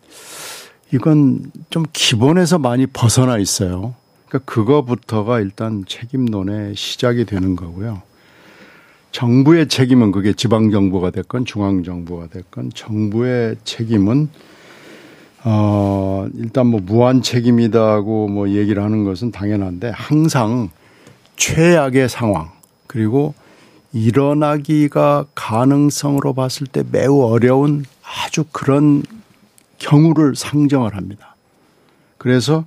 [0.91, 3.93] 이건 좀 기본에서 많이 벗어나 있어요.
[4.36, 8.02] 그러니까 그거부터가 일단 책임론의 시작이 되는 거고요.
[9.12, 14.30] 정부의 책임은 그게 지방 정부가 됐건 중앙 정부가 됐건 정부의 책임은
[15.45, 20.69] 어 일단 뭐 무한 책임이다고 뭐 얘기를 하는 것은 당연한데 항상
[21.38, 22.50] 최악의 상황
[22.88, 23.34] 그리고
[23.93, 29.04] 일어나기가 가능성으로 봤을 때 매우 어려운 아주 그런
[29.78, 31.36] 경우를 상정을 합니다.
[32.17, 32.65] 그래서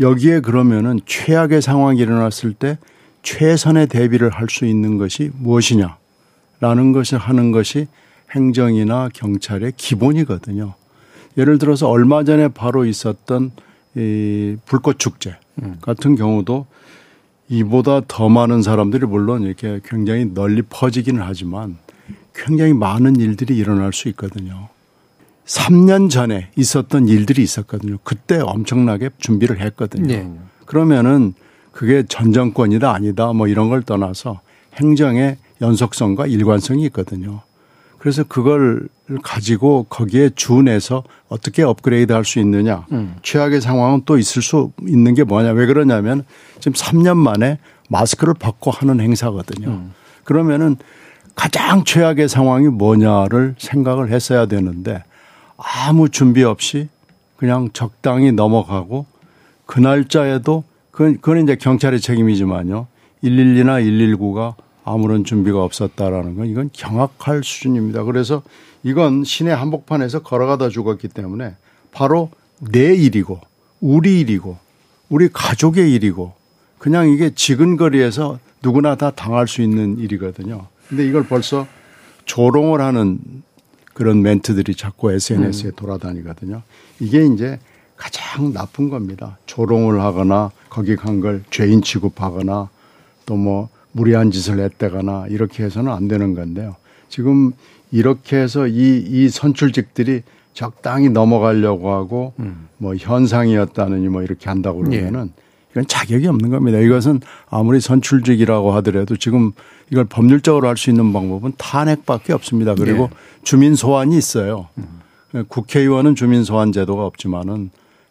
[0.00, 2.78] 여기에 그러면은 최악의 상황이 일어났을 때
[3.22, 7.86] 최선의 대비를 할 수 있는 것이 무엇이냐라는 것을 하는 것이
[8.32, 10.74] 행정이나 경찰의 기본이거든요.
[11.36, 13.52] 예를 들어서 얼마 전에 바로 있었던
[13.96, 15.36] 이 불꽃 축제
[15.80, 16.66] 같은 경우도
[17.48, 21.78] 이보다 더 많은 사람들이 물론 이렇게 굉장히 널리 퍼지기는 하지만
[22.34, 24.68] 굉장히 많은 일들이 일어날 수 있거든요.
[25.46, 27.98] 3년 전에 있었던 일들이 있었거든요.
[28.02, 30.06] 그때 엄청나게 준비를 했거든요.
[30.06, 30.30] 네.
[30.66, 31.34] 그러면은
[31.72, 34.40] 그게 전 정권이다 아니다 뭐 이런 걸 떠나서
[34.76, 37.42] 행정의 연속성과 일관성이 있거든요.
[37.98, 38.88] 그래서 그걸
[39.22, 42.86] 가지고 거기에 준해서 어떻게 업그레이드 할 수 있느냐.
[43.22, 45.52] 최악의 상황은 또 있을 수 있는 게 뭐냐.
[45.52, 46.24] 왜 그러냐면
[46.60, 49.84] 지금 3년 만에 마스크를 벗고 하는 행사거든요.
[50.24, 50.76] 그러면은
[51.34, 55.02] 가장 최악의 상황이 뭐냐를 생각을 했어야 되는데
[55.64, 56.88] 아무 준비 없이
[57.36, 59.06] 그냥 적당히 넘어가고
[59.66, 62.86] 그 날짜에도 그건, 그건 이제 경찰의 책임이지만요.
[63.24, 68.04] 112나 119가 아무런 준비가 없었다라는 건 이건 경악할 수준입니다.
[68.04, 68.42] 그래서
[68.82, 71.56] 이건 시내 한복판에서 걸어가다 죽었기 때문에
[71.90, 73.40] 바로 내 일이고
[73.80, 74.58] 우리 일이고
[75.08, 76.34] 우리 가족의 일이고
[76.78, 80.66] 그냥 이게 지근거리에서 누구나 다 당할 수 있는 일이거든요.
[80.88, 81.66] 근데 이걸 벌써
[82.26, 83.18] 조롱을 하는
[83.94, 86.62] 그런 멘트들이 자꾸 SNS에 돌아다니거든요.
[87.00, 87.58] 이게 이제
[87.96, 89.38] 가장 나쁜 겁니다.
[89.46, 92.68] 조롱을 하거나 거기 간 걸 죄인 취급하거나
[93.26, 96.74] 또 뭐 무리한 짓을 했다거나 이렇게 해서는 안 되는 건데요.
[97.08, 97.52] 지금
[97.92, 102.34] 이렇게 해서 이, 이 선출직들이 적당히 넘어가려고 하고
[102.78, 105.32] 뭐 현상이었다느니 뭐 이렇게 한다고 그러면은
[105.74, 106.78] 이건 자격이 없는 겁니다.
[106.78, 109.50] 이것은 아무리 선출직이라고 하더라도 지금
[109.90, 112.74] 이걸 법률적으로 할 수 있는 방법은 탄핵밖에 없습니다.
[112.76, 113.10] 그리고
[113.42, 114.68] 주민 소환이 있어요.
[115.48, 117.70] 국회의원은 주민 소환 제도가 없지만은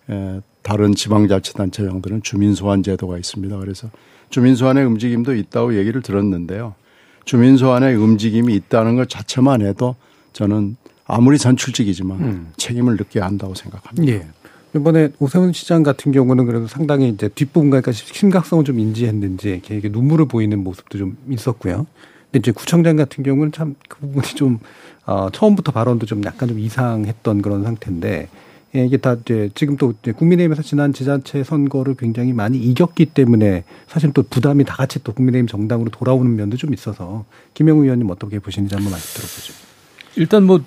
[0.10, 3.58] 에, 다른 지방자치단체장들은 주민 소환 제도가 있습니다.
[3.58, 3.89] 그래서
[4.30, 6.76] 주민 소환의 움직임도 있다고 얘기를 들었는데요.
[7.23, 9.95] 주민 소환의 움직임이 있다는 것 자체만 해도
[10.34, 14.13] 저는 아무리 선출직이지만 책임을 느껴야 한다고 생각합니다.
[14.13, 14.28] 예.
[14.76, 20.58] 이번에 오세훈 시장 같은 경우는 그래도 상당히 이제 뒷부분까지 심각성을 좀 인지했는지 이렇게 눈물을 보이는
[20.64, 21.86] 모습도 좀 있었고요.
[22.26, 24.60] 근데 이제 구청장 같은 경우는 참 그 부분이 좀
[25.06, 28.30] 어, 처음부터 발언도 좀 약간 좀 이상했던 그런 상태인데
[28.76, 33.66] 예, 이게 다 이제 지금 또 이제 국민의힘에서 지난 지자체 선거를 굉장히 많이 이겼기 때문에
[33.88, 38.40] 사실 또 부담이 다 같이 또 국민의힘 정당으로 돌아오는 면도 좀 있어서 김영우 의원님 어떻게
[38.40, 39.54] 보시는지 한번 말씀 들어보죠.
[40.16, 40.62] 일단 뭐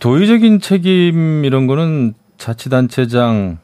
[0.00, 3.58] 도의적인 책임 이런 거는 자치단체장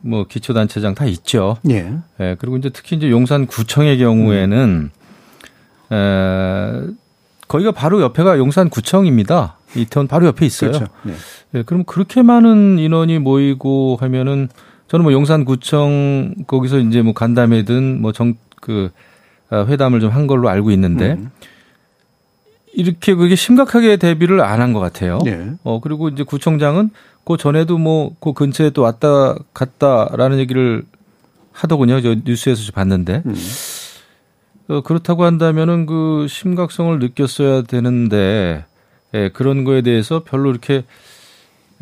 [0.00, 1.58] 뭐 기초단체장 다 있죠.
[1.68, 1.92] 예.
[2.20, 4.90] 예, 그리고 이제 특히 이제 용산구청의 경우에는
[5.92, 6.82] 에,
[7.48, 9.56] 거기가 바로 옆에가 용산구청입니다.
[9.76, 10.70] 이태원 바로 옆에 있어요.
[10.72, 10.86] 그렇죠.
[11.02, 11.14] 네.
[11.54, 14.48] 예, 그럼 그렇게 많은 인원이 모이고 하면은
[14.88, 18.90] 저는 뭐 용산구청 거기서 이제 뭐 간담회든 뭐 정 그
[19.52, 21.30] 회담을 좀 한 걸로 알고 있는데 음.
[22.74, 25.18] 이렇게 그게 심각하게 대비를 안 한 것 같아요.
[25.26, 25.52] 예.
[25.64, 26.90] 어 그리고 이제 구청장은
[27.24, 30.84] 그 전에도 뭐 그 근처에 또 왔다 갔다라는 얘기를
[31.52, 32.00] 하더군요.
[32.00, 33.34] 저 뉴스에서 좀 봤는데 음.
[34.68, 38.64] 어, 그렇다고 한다면은 그 심각성을 느꼈어야 되는데
[39.14, 40.84] 예, 그런 거에 대해서 별로 이렇게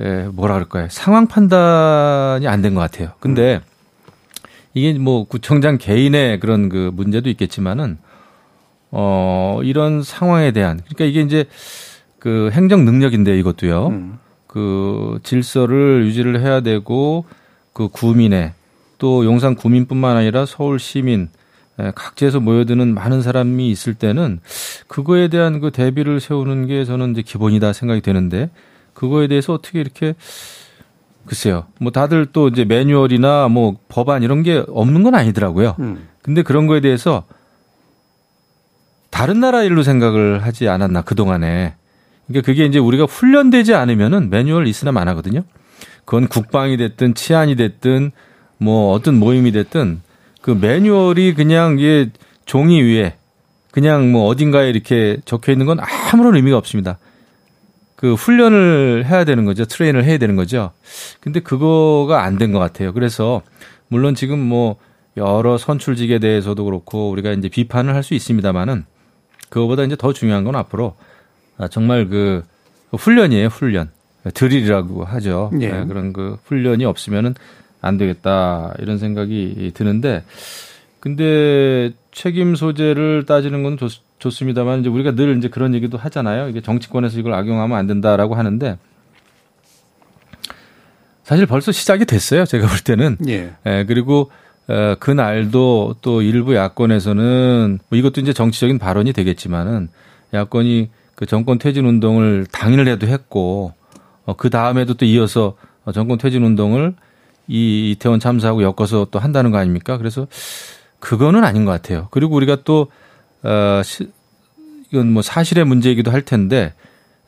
[0.01, 0.88] 예, 뭐라 그럴까요?
[0.90, 3.11] 상황 판단이 안 된 것 같아요.
[3.20, 3.61] 근데
[4.74, 7.98] 이게 뭐 구청장 개인의 그런 그 문제도 있겠지만은
[8.90, 11.44] 어 이런 상황에 대한 그러니까 이게 이제
[12.18, 13.87] 그 행정 능력인데 이것도요.
[13.88, 14.18] 음.
[14.46, 17.24] 그 질서를 유지를 해야 되고
[17.72, 18.53] 그 구민의
[18.98, 21.29] 또 용산 구민뿐만 아니라 서울 시민
[21.81, 24.40] 예, 각지에서 모여드는 많은 사람이 있을 때는
[24.88, 28.51] 그거에 대한 그 대비를 세우는 게 저는 이제 기본이다 생각이 되는데
[28.94, 30.14] 그거에 대해서 어떻게 이렇게
[31.24, 31.66] 글쎄요.
[31.79, 35.77] 뭐 다들 또 이제 매뉴얼이나 뭐 법안 이런 게 없는 건 아니더라고요.
[35.79, 36.09] 음.
[36.22, 37.24] 근데 그런 거에 대해서
[39.18, 41.74] 다른 나라 일로 생각을 하지 않았나 그동안에.
[42.28, 45.42] 그러니까 그게 이제 우리가 훈련되지 않으면은 매뉴얼 있으나 마나거든요.
[46.04, 48.12] 그건 국방이 됐든 치안이 됐든
[48.59, 50.02] 뭐 어떤 모임이 됐든
[50.40, 52.11] 그 매뉴얼이 그냥 이게
[52.44, 53.16] 종이 위에
[53.72, 55.78] 그냥 뭐 어딘가에 이렇게 적혀 있는 건
[56.12, 56.98] 아무런 의미가 없습니다.
[57.96, 59.64] 그 훈련을 해야 되는 거죠.
[59.64, 60.70] 트레인을 해야 되는 거죠.
[61.18, 62.92] 근데 그거가 안 된 것 같아요.
[62.92, 63.42] 그래서
[63.88, 64.76] 물론 지금 뭐
[65.16, 68.85] 여러 선출직에 대해서도 그렇고 우리가 이제 비판을 할 수 있습니다만은
[69.48, 70.96] 그거보다 이제 더 중요한 건 앞으로
[71.56, 72.42] 아, 정말 그
[72.92, 73.48] 훈련이에요.
[73.48, 73.90] 훈련.
[74.34, 75.50] 드릴이라고 하죠.
[75.61, 75.68] 예.
[75.70, 77.34] 네, 그런 그 훈련이 없으면은
[77.80, 80.24] 안 되겠다 이런 생각이 드는데
[81.00, 86.48] 근데 책임 소재를 따지는 건 좋, 좋습니다만 이제 우리가 늘 이제 그런 얘기도 하잖아요.
[86.48, 88.78] 이게 정치권에서 이걸 악용하면 안 된다라고 하는데
[91.22, 92.44] 사실 벌써 시작이 됐어요.
[92.44, 93.18] 제가 볼 때는.
[93.28, 93.52] 예.
[93.66, 94.30] 예, 그리고 어,
[95.00, 99.88] 그날도 또 일부 야권에서는 뭐 이것도 이제 정치적인 발언이 되겠지만은
[100.35, 103.72] 야권이 그 정권 퇴진 운동을 당일을 해도 했고
[104.24, 106.94] 어, 그 다음에도 또 이어서 어, 정권 퇴진 운동을
[107.48, 109.96] 이 이태원 참사하고 엮어서 또 한다는 거 아닙니까?
[109.96, 110.28] 그래서
[111.00, 112.09] 그거는 아닌 것 같아요.
[112.11, 112.88] 그리고 우리가 또
[113.42, 114.11] 어, 시,
[114.90, 116.74] 이건 뭐 사실의 문제이기도 할 텐데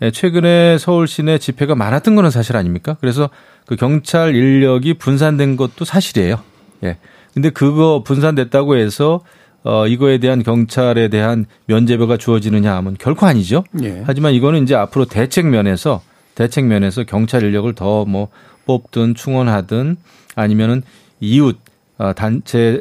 [0.03, 2.96] 예, 최근에 서울 시내 집회가 많았던 거는 사실 아닙니까?
[3.00, 3.29] 그래서
[3.66, 6.40] 그 경찰 인력이 분산된 것도 사실이에요.
[6.85, 6.98] 예.
[7.35, 9.21] 근데 그거 분산됐다고 해서
[9.62, 13.64] 어 이거에 대한 경찰에 대한 면제부가 주어지느냐 하면 결코 아니죠.
[13.83, 14.03] 예.
[14.07, 16.03] 하지만 이거는 이제 앞으로 대책 면에서
[16.35, 18.29] 대책 면에서 경찰 인력을 더 뭐
[18.66, 19.97] 뽑든 충원하든
[20.37, 20.83] 아니면은
[21.21, 21.59] 이웃
[21.99, 22.81] 어, 단체에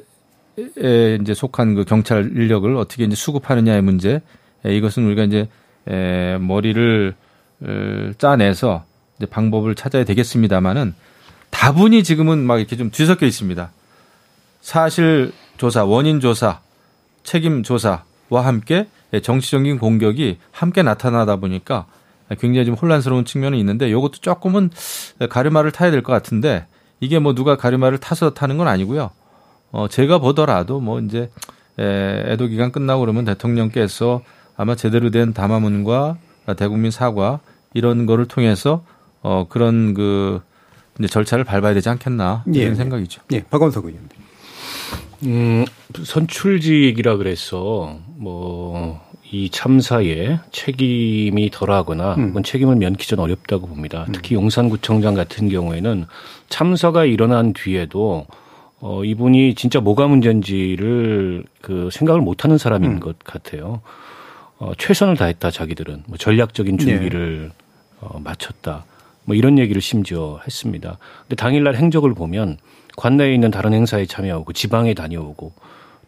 [1.22, 4.22] 이제 속한 그 경찰 인력을 어떻게 이제 수급하느냐의 문제
[4.66, 5.48] 에, 이것은 우리가 이제
[5.88, 7.16] 에, 머리를
[7.62, 8.86] 을 짜내서
[9.18, 10.94] 이제 방법을 찾아야 되겠습니다만은
[11.50, 13.70] 다분히 지금은 막 이렇게 좀 뒤섞여 있습니다.
[14.62, 16.60] 사실 조사, 원인 조사,
[17.24, 18.02] 책임 조사와
[18.46, 18.88] 함께
[19.22, 21.86] 정치적인 공격이 함께 나타나다 보니까
[22.40, 24.70] 굉장히 좀 혼란스러운 측면은 있는데 이것도 조금은
[25.30, 26.66] 가르마를 타야 될 것 같은데
[27.00, 29.10] 이게 뭐 누가 가르마를 타서 타는 건 아니고요.
[29.72, 31.30] 어, 제가 보더라도 뭐 이제
[31.80, 34.22] 에, 애도 기간 끝나고 그러면 대통령께서
[34.58, 36.18] 아마 제대로 된 담화문과
[36.58, 37.40] 대국민 사과
[37.74, 38.84] 이런 거를 통해서
[39.22, 40.42] 어, 그런 그
[41.00, 42.76] 이제 절차를 밟아야 되지 않겠나 이런 예.
[42.76, 43.22] 생각이죠.
[43.32, 43.44] 예.
[43.44, 44.10] 박원석 의원.
[45.24, 45.66] 음,
[46.04, 52.30] 선출직이라 그래서 뭐 이 참사에 책임이 덜하거나 음.
[52.30, 54.08] 혹은 책임을 면키 전 어렵다고 봅니다.
[54.12, 56.08] 특히 용산구청장 같은 경우에는
[56.50, 58.26] 참사가 일어난 뒤에도
[58.80, 63.00] 어 이분이 진짜 뭐가 문제인지를 그 생각을 못하는 사람인 음.
[63.00, 63.82] 것 같아요.
[64.58, 67.52] 어 최선을 다했다 자기들은 뭐 전략적인 준비를
[68.02, 68.86] 어 마쳤다.
[69.26, 70.98] 뭐 이런 얘기를 심지어 했습니다.
[71.28, 72.58] 근데 당일날 행적을 보면
[73.00, 75.54] 관내에 있는 다른 행사에 참여하고 지방에 다녀오고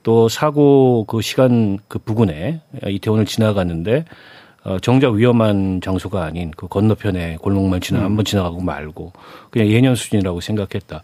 [0.04, 4.04] 또 사고 그 시간 그 부근에 이태원을 지나갔는데
[4.64, 9.14] 어, 정작 위험한 장소가 아닌 그 건너편에 골목만 지나 한번 지나가고 말고
[9.50, 11.02] 그냥 예년 수준이라고 생각했다.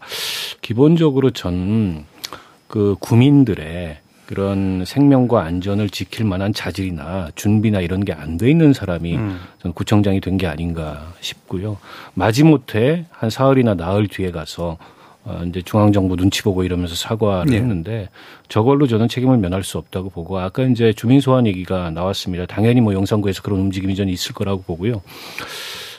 [0.60, 8.74] 기본적으로 전그 구민들의 그런 생명과 안전을 지킬 만한 자질이나 준비나 이런 게 안 돼 있는
[8.74, 9.18] 사람이
[9.62, 11.78] 전 구청장이 된 게 아닌가 싶고요.
[12.14, 14.76] 마지못해 한 사흘이나 나흘 뒤에 가서
[15.24, 17.58] 어, 이제 중앙정부 눈치 보고 이러면서 사과를 네.
[17.58, 18.08] 했는데
[18.48, 22.46] 저걸로 저는 책임을 면할 수 없다고 보고 아까 이제 주민 소환 얘기가 나왔습니다.
[22.46, 25.02] 당연히 뭐 영산구에서 그런 움직임이 전 있을 거라고 보고요.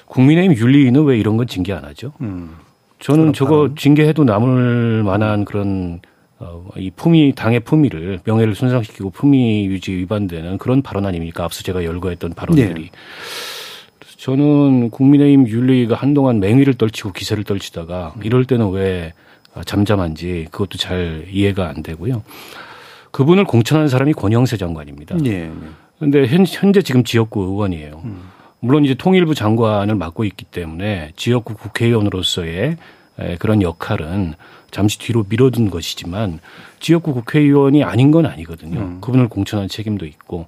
[0.05, 2.13] 국민의힘 윤리위는 왜 이런 건 징계 안 하죠?
[2.21, 2.55] 음.
[2.99, 6.01] 저는 저거 징계해도 남을 만한 그런
[6.39, 11.43] 어, 이 품위 당의 품위를 명예를 손상시키고 품위 유지 위반되는 그런 발언 아닙니까?
[11.43, 12.81] 앞서 제가 열거했던 발언들이.
[12.81, 12.91] 네.
[14.19, 19.13] 저는 국민의힘 윤리가 한동안 맹위를 떨치고 기세를 떨치다가 이럴 때는 왜
[19.65, 22.23] 잠잠한지 그것도 잘 이해가 안 되고요.
[23.11, 25.15] 그분을 공천한 사람이 권영세 장관입니다.
[25.25, 25.49] 예.
[25.97, 28.01] 그런데 현재 지금 지역구 의원이에요.
[28.03, 28.21] 음.
[28.59, 32.75] 물론 이제 통일부 장관을 맡고 있기 때문에 지역구 국회의원으로서의
[33.19, 34.33] 에, 그런 역할은
[34.71, 36.39] 잠시 뒤로 미뤄둔 것이지만
[36.79, 38.79] 지역구 국회의원이 아닌 건 아니거든요.
[38.79, 39.01] 음.
[39.01, 40.47] 그분을 공천한 책임도 있고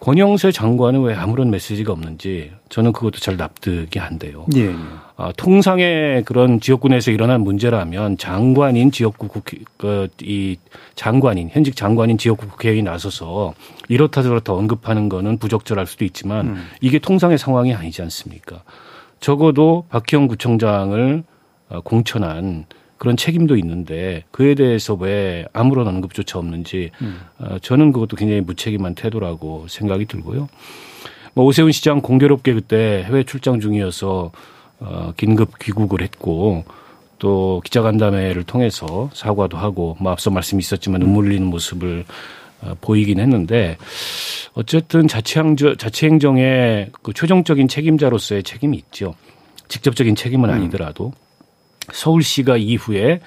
[0.00, 4.46] 권영세 장관은 왜 아무런 메시지가 없는지 저는 그것도 잘 납득이 안 돼요.
[4.54, 4.66] 예.
[4.66, 4.74] 예.
[5.16, 10.56] 아, 통상의 그런 지역구 내에서 일어난 문제라면 장관인 지역구 국회, 그, 이
[10.96, 13.54] 장관인, 현직 장관인 지역구 국회의원이 나서서
[13.88, 16.66] 이렇다 저렇다 언급하는 거는 부적절할 수도 있지만 음.
[16.80, 18.62] 이게 통상의 상황이 아니지 않습니까?
[19.20, 21.22] 적어도 박희영 구청장을
[21.68, 22.66] 어, 공천한
[23.04, 27.20] 그런 책임도 있는데 그에 대해서 왜 아무런 언급조차 없는지 음.
[27.38, 30.48] 어, 저는 그것도 굉장히 무책임한 태도라고 생각이 들고요.
[31.34, 34.32] 뭐 오세훈 시장 공교롭게 그때 해외 출장 중이어서
[34.80, 36.64] 어, 긴급 귀국을 했고
[37.18, 42.06] 또 기자간담회를 통해서 사과도 하고 뭐 앞서 말씀이 있었지만 눈물 흘리는 모습을
[42.62, 43.76] 어, 보이긴 했는데
[44.54, 49.14] 어쨌든 자치행정, 자치행정의 그 최종적인 책임자로서의 책임이 있죠.
[49.68, 51.12] 직접적인 책임은 아니더라도
[51.92, 53.20] 서울시가 이후에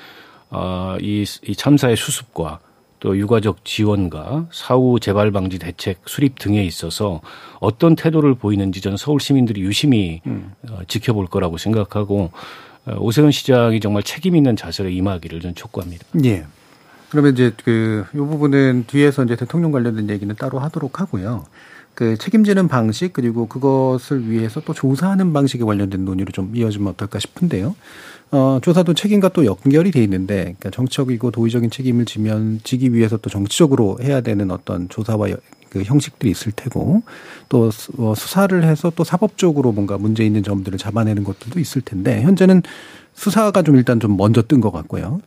[0.49, 2.59] 어, 이, 이 참사의 수습과
[2.99, 7.21] 또 유가족 지원과 사후 재발 방지 대책 수립 등에 있어서
[7.59, 10.21] 어떤 태도를 보이는지 저는 서울 시민들이 유심히
[10.69, 12.31] 어, 지켜볼 거라고 생각하고
[12.85, 16.05] 어, 오세훈 시장이 정말 책임 있는 자세로 임하기를 저는 촉구합니다.
[16.25, 16.45] 예.
[17.09, 21.45] 그러면 이제 그, 요 부분은 뒤에서 이제 대통령 관련된 얘기는 따로 하도록 하고요.
[21.93, 27.75] 그 책임지는 방식 그리고 그것을 위해서 또 조사하는 방식에 관련된 논의로 좀 이어지면 어떨까 싶은데요.
[28.31, 33.29] 어, 조사도 책임과 또 연결이 돼 있는데, 그러니까 정치적이고 도의적인 책임을 지면 지기 위해서 또
[33.29, 35.37] 정치적으로 해야 되는 어떤 조사와 여-
[35.69, 37.03] 그 형식들이 있을 테고,
[37.49, 42.21] 또 수- 어, 수사를 해서 또 사법적으로 뭔가 문제 있는 점들을 잡아내는 것들도 있을 텐데,
[42.21, 42.63] 현재는
[43.13, 45.19] 수사가 좀 일단 좀 먼저 뜬 것 같고요.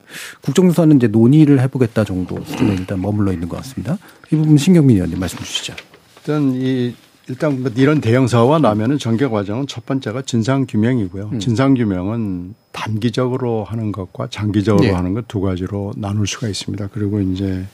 [0.42, 3.98] 국정조사는 이제 논의를 해보겠다 정도 수준에 일단 머물러 있는 것 같습니다.
[4.32, 5.74] 이 부분 신경민 의원님 말씀 주시죠.
[6.18, 6.94] 일단 이
[7.30, 11.38] 일단 뭐 이런 대형 사고가 나면은 전개 과정은 첫 번째가 진상 규명이고요.
[11.38, 14.90] 진상 규명은 단기적으로 하는 것과 장기적으로 예.
[14.90, 16.88] 하는 것 두 가지로 나눌 수가 있습니다.
[16.92, 17.64] 그리고 이제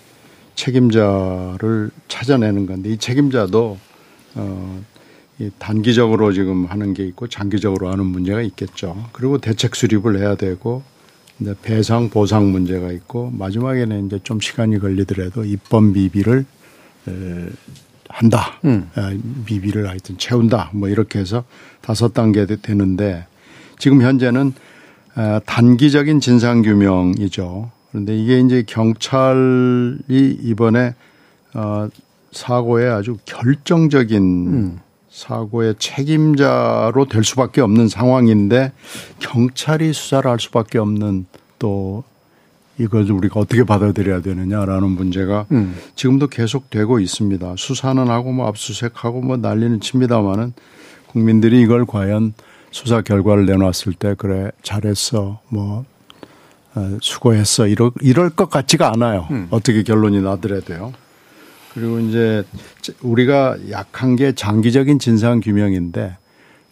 [0.56, 3.78] 책임자를 찾아내는 건데 이 책임자도
[4.34, 4.82] 어,
[5.38, 9.08] 이 단기적으로 지금 하는 게 있고 장기적으로 하는 문제가 있겠죠.
[9.12, 10.82] 그리고 대책 수립을 해야 되고
[11.40, 16.44] 이제 배상 보상 문제가 있고 마지막에는 이제 좀 시간이 걸리더라도 입법 미비를
[17.08, 17.46] 에,
[18.08, 18.58] 한다.
[18.64, 18.90] 음.
[18.96, 20.70] 에, 미비를 하여튼 채운다.
[20.72, 21.44] 뭐 이렇게 해서
[21.80, 23.26] 다섯 단계 되는데
[23.78, 24.52] 지금 현재는
[25.18, 27.70] 에, 단기적인 진상 규명이죠.
[27.90, 30.94] 그런데 이게 이제 경찰이 이번에
[31.54, 31.88] 어,
[32.32, 34.80] 사고에 아주 결정적인 음.
[35.08, 38.72] 사고의 책임자로 될 수밖에 없는 상황인데
[39.18, 41.24] 경찰이 수사를 할 수밖에 없는
[41.58, 42.04] 또
[42.78, 45.76] 이걸 우리가 어떻게 받아들여야 되느냐라는 문제가 음.
[45.94, 47.54] 지금도 계속되고 있습니다.
[47.56, 50.52] 수사는 하고 뭐 압수수색하고 뭐 난리는 칩니다마는
[51.06, 52.34] 국민들이 이걸 과연
[52.70, 55.84] 수사 결과를 내놨을 때 그래 잘했어 뭐
[56.74, 59.26] 어, 수고했어 이럴 이럴 것 같지가 않아요.
[59.50, 60.92] 어떻게 결론이 나더라도요.
[61.72, 62.42] 그리고 이제
[63.02, 66.16] 우리가 약한 게 장기적인 진상 규명인데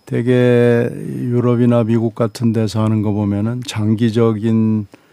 [0.06, 5.03] 되게 유럽이나 미국 같은 데서 하는 거 보면은 장기적인 에,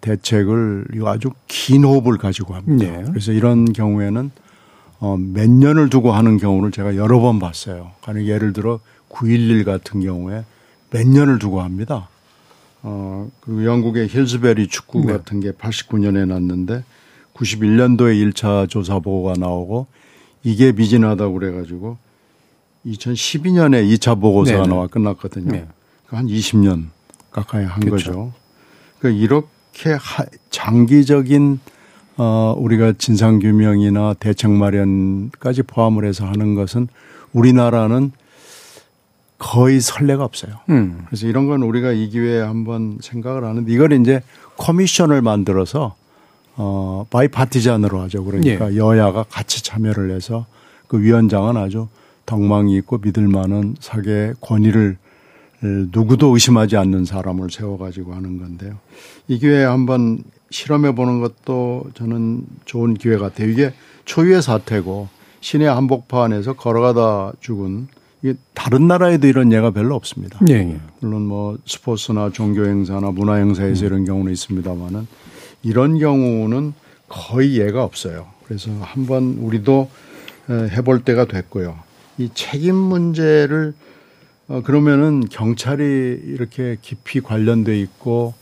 [0.00, 2.90] 대책을 이거 아주 긴 호흡을 가지고 합니다.
[2.90, 3.04] 네.
[3.06, 4.30] 그래서 이런 경우에는
[5.00, 7.92] 어, 몇 년을 두고 하는 경우를 제가 여러 번 봤어요.
[8.04, 10.44] 아니 예를 들어 9.11 같은 경우에
[10.90, 12.08] 몇 년을 두고 합니다.
[12.82, 15.12] 어, 그리고 영국의 힐스베리 축구 네.
[15.12, 16.84] 같은 게 89년에 났는데
[17.34, 19.86] 91년도에 1차 조사 보고가 나오고
[20.42, 21.96] 이게 미진하다고 그래가지고
[22.86, 24.68] 2012년에 2차 보고서가 네네.
[24.68, 25.52] 나와 끝났거든요.
[25.52, 25.66] 네.
[26.06, 26.86] 그한 20년
[27.30, 28.12] 가까이 한 그렇죠.
[28.12, 28.32] 거죠.
[29.00, 31.58] 그러니까 이렇게 하- 장기적인
[32.16, 36.88] 어, 우리가 진상 규명이나 대책 마련까지 포함을 해서 하는 것은
[37.32, 38.12] 우리나라는
[39.38, 40.56] 거의 선례가 없어요.
[40.68, 41.04] 음.
[41.06, 44.20] 그래서 이런 건 우리가 이 기회에 한번 생각을 하는데 이걸 이제
[44.58, 45.94] 커미션을 만들어서
[46.56, 48.22] 어 바이파티잔으로 하죠.
[48.24, 50.44] 그러니까 여야가 같이 참여를 해서
[50.88, 51.88] 그 위원장은 아주
[52.26, 54.98] 덕망이 있고 믿을 만한 사계 권위를
[55.62, 58.78] 누구도 의심하지 않는 사람을 세워가지고 하는 건데요.
[59.28, 63.48] 이 기회에 한번 실험해 보는 것도 저는 좋은 기회 같아요.
[63.48, 63.72] 이게
[64.04, 65.08] 초유의 사태고
[65.40, 67.88] 시내 한복판에서 걸어가다 죽은
[68.22, 70.38] 이게 다른 나라에도 이런 예가 별로 없습니다.
[70.50, 70.80] 예, 예.
[71.00, 75.06] 물론 뭐 스포츠나 종교 행사나 문화 행사에서 이런 경우는 있습니다만은
[75.62, 76.74] 이런 경우는
[77.08, 78.26] 거의 예가 없어요.
[78.44, 79.88] 그래서 한번 우리도
[80.50, 81.78] 에, 해볼 때가 됐고요.
[82.18, 83.74] 이 책임 문제를
[84.50, 85.84] 어, 그러면은 경찰이
[86.24, 88.34] 이렇게 깊이 관련돼 있고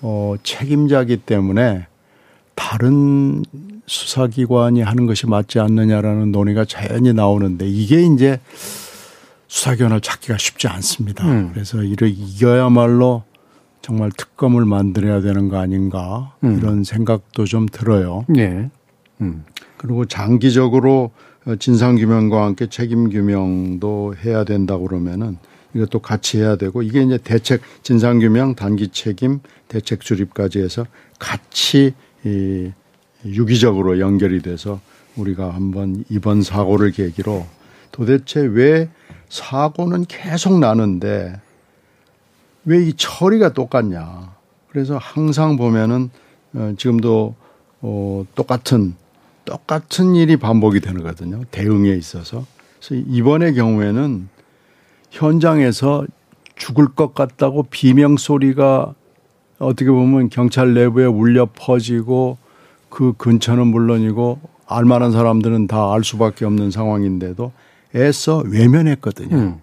[0.00, 1.86] 어, 책임자기 때문에
[2.54, 3.44] 다른
[3.86, 8.40] 수사기관이 하는 것이 맞지 않느냐라는 논의가 자연히 나오는데 이게 이제
[9.46, 11.26] 수사기관을 찾기가 쉽지 않습니다.
[11.26, 11.50] 음.
[11.52, 13.22] 그래서 이를 이겨야말로
[13.82, 16.56] 정말 특검을 만들어야 되는 거 아닌가 음.
[16.56, 18.24] 이런 생각도 좀 들어요.
[18.38, 18.70] 예.
[19.20, 19.44] 음.
[19.76, 21.10] 그리고 장기적으로
[21.58, 25.36] 진상규명과 함께 책임규명도 해야 된다고 그러면은
[25.74, 30.86] 이것도 같이 해야 되고 이게 이제 대책 진상규명 단기 책임 대책 수립까지 해서
[31.18, 32.70] 같이 이
[33.26, 34.80] 유기적으로 연결이 돼서
[35.16, 37.46] 우리가 한번 이번 사고를 계기로
[37.92, 38.88] 도대체 왜
[39.28, 41.40] 사고는 계속 나는데
[42.64, 44.34] 왜 이 처리가 똑같냐.
[44.70, 46.10] 그래서 항상 보면은
[46.54, 47.34] 어, 지금도
[47.82, 48.94] 어, 똑같은
[49.44, 51.42] 똑같은 일이 반복이 되거든요.
[51.50, 52.44] 대응에 있어서.
[52.80, 54.28] 그래서 이번의 경우에는
[55.10, 56.06] 현장에서
[56.56, 58.94] 죽을 것 같다고 비명 소리가
[59.58, 62.38] 어떻게 보면 경찰 내부에 울려 퍼지고
[62.88, 67.52] 그 근처는 물론이고 알만한 사람들은 다 알 수밖에 없는 상황인데도
[67.94, 69.36] 애써 외면했거든요.
[69.36, 69.60] 음.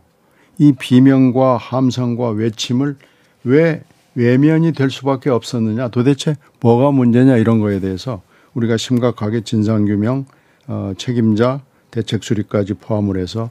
[0.57, 2.97] 이 비명과 함성과 외침을
[3.43, 3.84] 왜
[4.15, 8.21] 외면이 될 수밖에 없었느냐 도대체 뭐가 문제냐 이런 거에 대해서
[8.53, 10.25] 우리가 심각하게 진상규명
[10.67, 13.49] 어, 책임자 대책 수립까지 포함을 해서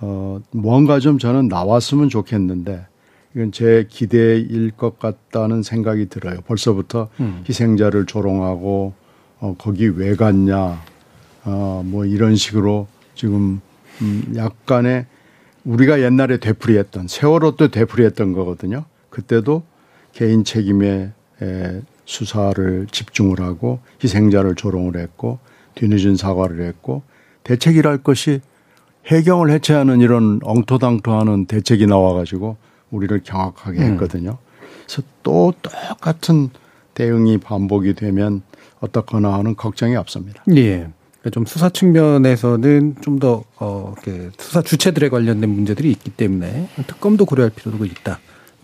[0.00, 2.86] 어, 뭔가 좀 저는 나왔으면 좋겠는데
[3.34, 6.40] 이건 제 기대일 것 같다는 생각이 들어요.
[6.46, 7.44] 벌써부터 음.
[7.48, 8.94] 희생자를 조롱하고
[9.40, 10.82] 어, 거기 왜 갔냐
[11.44, 13.60] 어, 뭐 이런 식으로 지금
[14.02, 15.06] 음, 약간의
[15.64, 18.84] 우리가 옛날에 되풀이했던 세월호 때 되풀이했던 거거든요.
[19.10, 19.62] 그때도
[20.12, 21.12] 개인 책임에
[21.42, 25.38] 에, 수사를 집중을 하고 희생자를 조롱을 했고
[25.76, 27.02] 뒤늦은 사과를 했고
[27.44, 28.40] 대책이랄 것이
[29.06, 32.56] 해경을 해체하는 이런 엉토당토하는 대책이 나와가지고
[32.90, 34.38] 우리를 경악하게 했거든요.
[34.86, 36.50] 그래서 또 똑같은
[36.94, 38.42] 대응이 반복이 되면
[38.80, 40.42] 어떻거나 하는 걱정이 앞섭니다.
[40.56, 40.88] 예.
[41.20, 47.24] 그러니까 좀 수사 측면에서는 좀 더 어, 이렇게 수사 주체들에 관련된 문제들이 있기 때문에 특검도
[47.26, 48.18] 고려할 필요가 있다.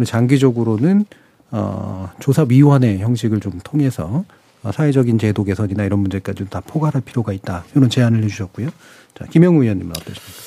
[0.04, 1.04] 장기적으로는
[1.50, 4.24] 어, 조사위원회 형식을 좀 통해서
[4.62, 7.64] 어, 사회적인 제도 개선이나 이런 문제까지 다 포괄할 필요가 있다.
[7.74, 8.68] 이런 제안을 해주셨고요.
[9.14, 10.46] 자, 김영우 의원님은 어떠십니까?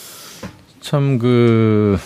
[0.82, 1.97] 참 그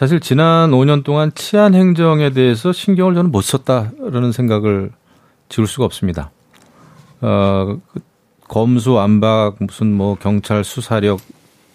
[0.00, 4.92] 사실 지난 5년 동안 치안 행정에 대해서 신경을 저는 못 썼다라는 생각을
[5.50, 6.30] 지울 수가 없습니다.
[7.20, 8.00] 어, 그
[8.48, 11.20] 검수 안박 무슨 뭐 경찰 수사력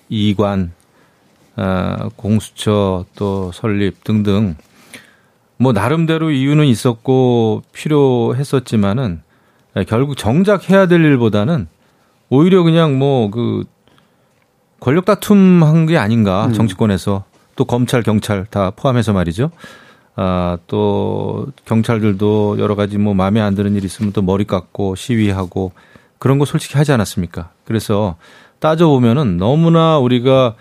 [0.09, 0.73] 이관
[1.55, 4.55] 아, 공수처 또 설립 등등
[5.57, 9.21] 뭐 나름대로 이유는 있었고 필요했었지만은
[9.87, 11.67] 결국 정작 해야 될 일보다는
[12.29, 13.63] 오히려 그냥 뭐 그
[14.79, 17.23] 권력 다툼 한 게 아닌가 정치권에서
[17.55, 19.49] 또 검찰 경찰 다 포함해서 말이죠.
[20.17, 25.71] 아, 또 경찰들도 여러 가지 뭐 마음에 안 드는 일 있으면 또 머리 깎고 시위하고
[26.19, 27.49] 그런 거 솔직히 하지 않았습니까?
[27.65, 28.15] 그래서
[28.59, 30.55] 따져 보면은 너무나 우리가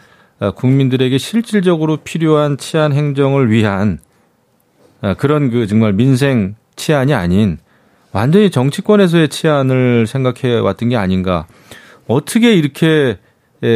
[0.57, 4.14] 국민들에게 실질적으로 필요한 치안 행정을 위한 아,
[5.19, 7.59] 그런 그 정말 민생 치안이 아닌
[8.13, 11.47] 완전히 정치권에서의 치안을 생각해 왔던 게 아닌가.
[12.07, 13.19] 어떻게 이렇게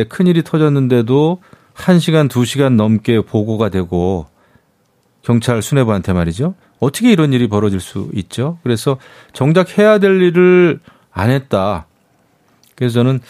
[0.08, 1.40] 큰 일이 터졌는데도
[1.74, 4.26] 1시간, 2시간 넘게 보고가 되고
[5.22, 6.54] 경찰 수뇌부한테 말이죠.
[6.80, 8.58] 어떻게 이런 일이 벌어질 수 있죠?
[8.62, 8.98] 그래서
[9.32, 10.80] 정작 해야 될 일을
[11.12, 11.86] 안 했다.
[12.76, 13.20] 그래서 저는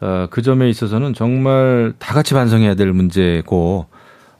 [0.00, 3.86] 어, 그 점에 있어서는 정말 다 같이 반성해야 될 문제고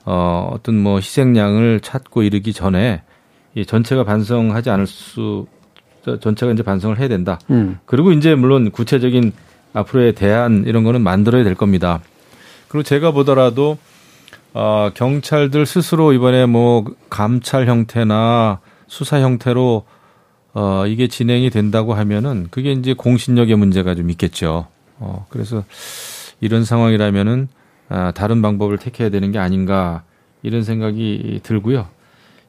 [0.05, 3.01] 어, 어떤 뭐 희생양을 찾고 이르기 전에
[3.55, 5.47] 이 전체가 반성하지 않을 수
[6.21, 7.39] 전체가 이제 반성을 해야 된다.
[7.49, 7.79] 음.
[7.85, 9.33] 그리고 이제 물론 구체적인
[9.73, 12.01] 앞으로의 대안 이런 거는 만들어야 될 겁니다.
[12.67, 13.77] 그리고 제가 보더라도
[14.53, 19.85] 어, 경찰들 스스로 이번에 뭐 감찰 형태나 수사 형태로
[20.53, 24.67] 어, 이게 진행이 된다고 하면은 그게 이제 공신력의 문제가 좀 있겠죠.
[24.97, 25.63] 어, 그래서
[26.41, 27.47] 이런 상황이라면은
[27.89, 30.03] 아, 다른 방법을 택해야 되는 게 아닌가
[30.41, 31.87] 이런 생각이 들고요.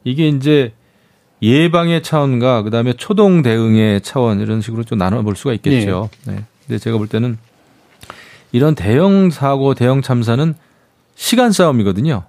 [0.03, 0.73] 이게 이제
[1.41, 6.09] 예방의 차원과 그다음에 초동 대응의 차원 이런 식으로 좀 나눠 볼 수가 있겠죠.
[6.25, 6.43] 네.
[6.67, 7.37] 근데 제가 볼 때는
[8.51, 10.53] 이런 대형 사고, 대형 참사는
[11.15, 12.23] 시간 싸움이거든요.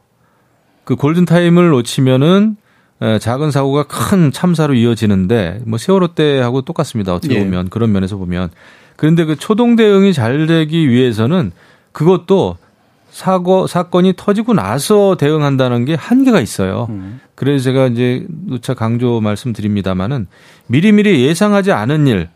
[0.85, 2.57] 그 골든 타임을 놓치면은
[3.03, 7.13] 에, 작은 사고가 큰 참사로 이어지는데 뭐 세월호 때하고 똑같습니다.
[7.15, 7.39] 어떻게 예.
[7.41, 8.51] 보면 그런 면에서 보면
[8.97, 11.53] 그런데 그 초동 대응이 잘 되기 위해서는
[11.91, 12.57] 그것도
[13.13, 16.87] 사고 사건이 터지고 나서 대응한다는 게 한계가 있어요.
[16.89, 17.21] 음.
[17.35, 20.27] 그래서 제가 이제 누차 강조 말씀드립니다마는
[20.67, 22.29] 미리미리 예상하지 않은 일에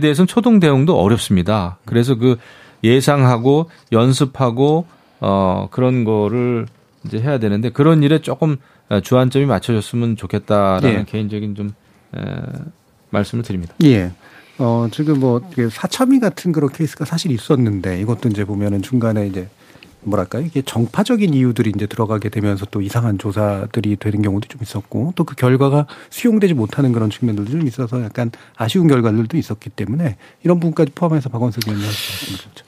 [0.00, 1.78] 대해서는 초동 대응도 어렵습니다.
[1.86, 2.36] 그래서 그
[2.84, 4.86] 예상하고 연습하고
[5.20, 6.66] 어 그런 거를
[7.06, 8.58] 이제 해야 되는데 그런 일에 조금
[8.90, 11.04] 어, 주안점이 맞춰졌으면 좋겠다라는 예.
[11.04, 11.72] 개인적인 좀
[12.16, 12.20] 에,
[13.10, 13.74] 말씀을 드립니다.
[13.84, 14.12] 예.
[14.58, 19.48] 어, 지금 뭐, 사참위 같은 그런 케이스가 사실 있었는데 이것도 이제 보면은 중간에 이제
[20.08, 20.44] 뭐랄까요.
[20.44, 25.34] 이게 정파적인 이유들이 이제 들어가게 되면서 또 이상한 조사들이 되는 경우도 좀 있었고 또 그
[25.34, 31.28] 결과가 수용되지 못하는 그런 측면들도 좀 있어서 약간 아쉬운 결과들도 있었기 때문에 이런 부분까지 포함해서
[31.28, 31.86] 박원석 의원님.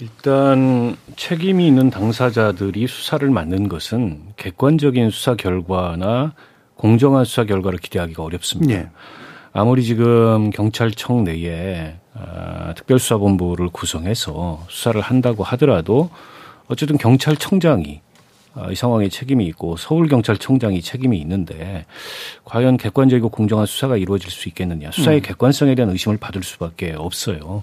[0.00, 6.34] 일단 책임이 있는 당사자들이 수사를 맡는 것은 객관적인 수사 결과나
[6.74, 8.74] 공정한 수사 결과를 기대하기가 어렵습니다.
[8.74, 8.90] 예.
[9.54, 16.10] 아무리 지금 경찰청 내에 아, 특별수사본부를 구성해서 수사를 한다고 하더라도
[16.70, 18.00] 어쨌든 경찰청장이
[18.54, 21.84] 아, 이 상황에 책임이 있고 서울경찰청장이 책임이 있는데
[22.44, 27.62] 과연 객관적이고 공정한 수사가 이루어질 수 있겠느냐 수사의 객관성에 대한 의심을 받을 수밖에 없어요.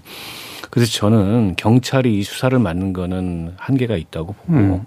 [0.70, 4.84] 그래서 저는 경찰이 이 수사를 맡는 거는 한계가 있다고 보고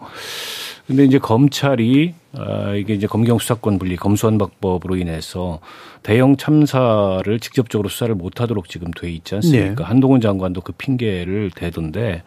[0.87, 5.59] 근데 이제 검찰이 아 이게 이제 검경 수사권 분리 검수완 박법으로 인해서
[6.03, 9.75] 대형 참사를 직접적으로 수사를 못 하도록 지금 돼 있지 않습니까?
[9.75, 9.83] 네.
[9.83, 12.23] 한동훈 장관도 그 핑계를 대던데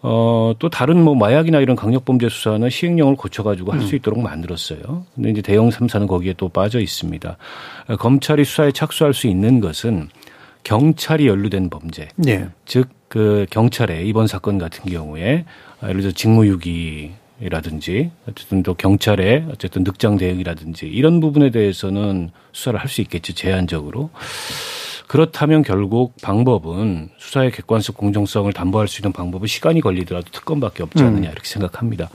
[0.00, 5.04] 어, 또 다른 뭐 마약이나 이런 강력범죄 수사는 시행령을 고쳐가지고 할 수 있도록 만들었어요.
[5.14, 7.36] 근데 이제 대형 삼사는 거기에 또 빠져 있습니다.
[7.88, 10.08] 어, 검찰이 수사에 착수할 수 있는 것은
[10.64, 12.48] 경찰이 연루된 범죄, 예.
[12.66, 15.44] 즉그 경찰의 이번 사건 같은 경우에
[15.80, 22.88] 아, 예를 들어 직무유기라든지 어쨌든 또 경찰의 어쨌든 늑장 대응이라든지 이런 부분에 대해서는 수사를 할
[22.88, 24.10] 수 있겠죠 제한적으로
[25.08, 31.30] 그렇다면 결국 방법은 수사의 객관성 공정성을 담보할 수 있는 방법은 시간이 걸리더라도 특검밖에 없지 않느냐
[31.30, 32.10] 이렇게 생각합니다.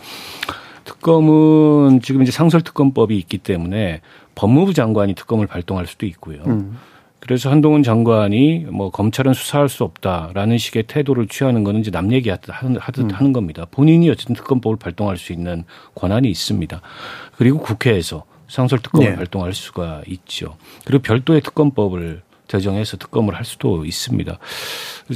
[0.86, 4.02] 특검은 지금 이제 상설특검법이 있기 때문에
[4.36, 6.44] 법무부 장관이 특검을 발동할 수도 있고요.
[7.20, 12.50] 그래서 한동훈 장관이 뭐 검찰은 수사할 수 없다라는 식의 태도를 취하는 거는 이제 남 얘기하듯
[12.52, 13.66] 하는, 하듯 하는 겁니다.
[13.72, 15.64] 본인이 어쨌든 특검법을 발동할 수 있는
[15.96, 16.82] 권한이 있습니다.
[17.38, 19.16] 그리고 국회에서 상설 특검을 네.
[19.16, 20.58] 발동할 수가 있죠.
[20.86, 22.22] 그리고 별도의 특검법을
[22.54, 24.38] 제정해서 특검을 할 수도 있습니다.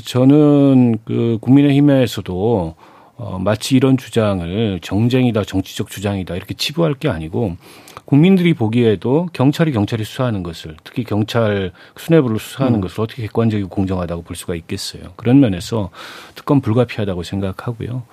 [0.05, 2.75] 저는 그 국민의힘에서도
[3.19, 7.57] 어, 마치 이런 주장을 정쟁이다, 정치적 주장이다 이렇게 치부할 게 아니고
[8.05, 14.35] 국민들이 보기에도 경찰이 경찰이 수사하는 것을 특히 경찰 수뇌부를 수사하는 것을 어떻게 객관적이고 공정하다고 볼
[14.35, 15.01] 수가 있겠어요.
[15.15, 15.89] 그런 면에서
[16.35, 18.03] 특검 불가피하다고 생각하고요.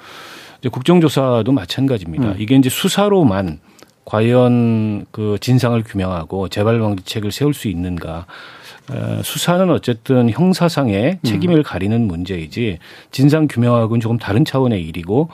[0.59, 2.35] 이제 국정조사도 마찬가지입니다.
[2.39, 3.61] 이게 이제 수사로만
[4.05, 8.27] 과연 그 진상을 규명하고 재발 방지책을 세울 수 있는가?
[8.91, 12.79] 어, 수사는 어쨌든 형사상의 책임을 가리는 문제이지
[13.11, 15.31] 진상 규명하고는 조금 다른 차원의 일이고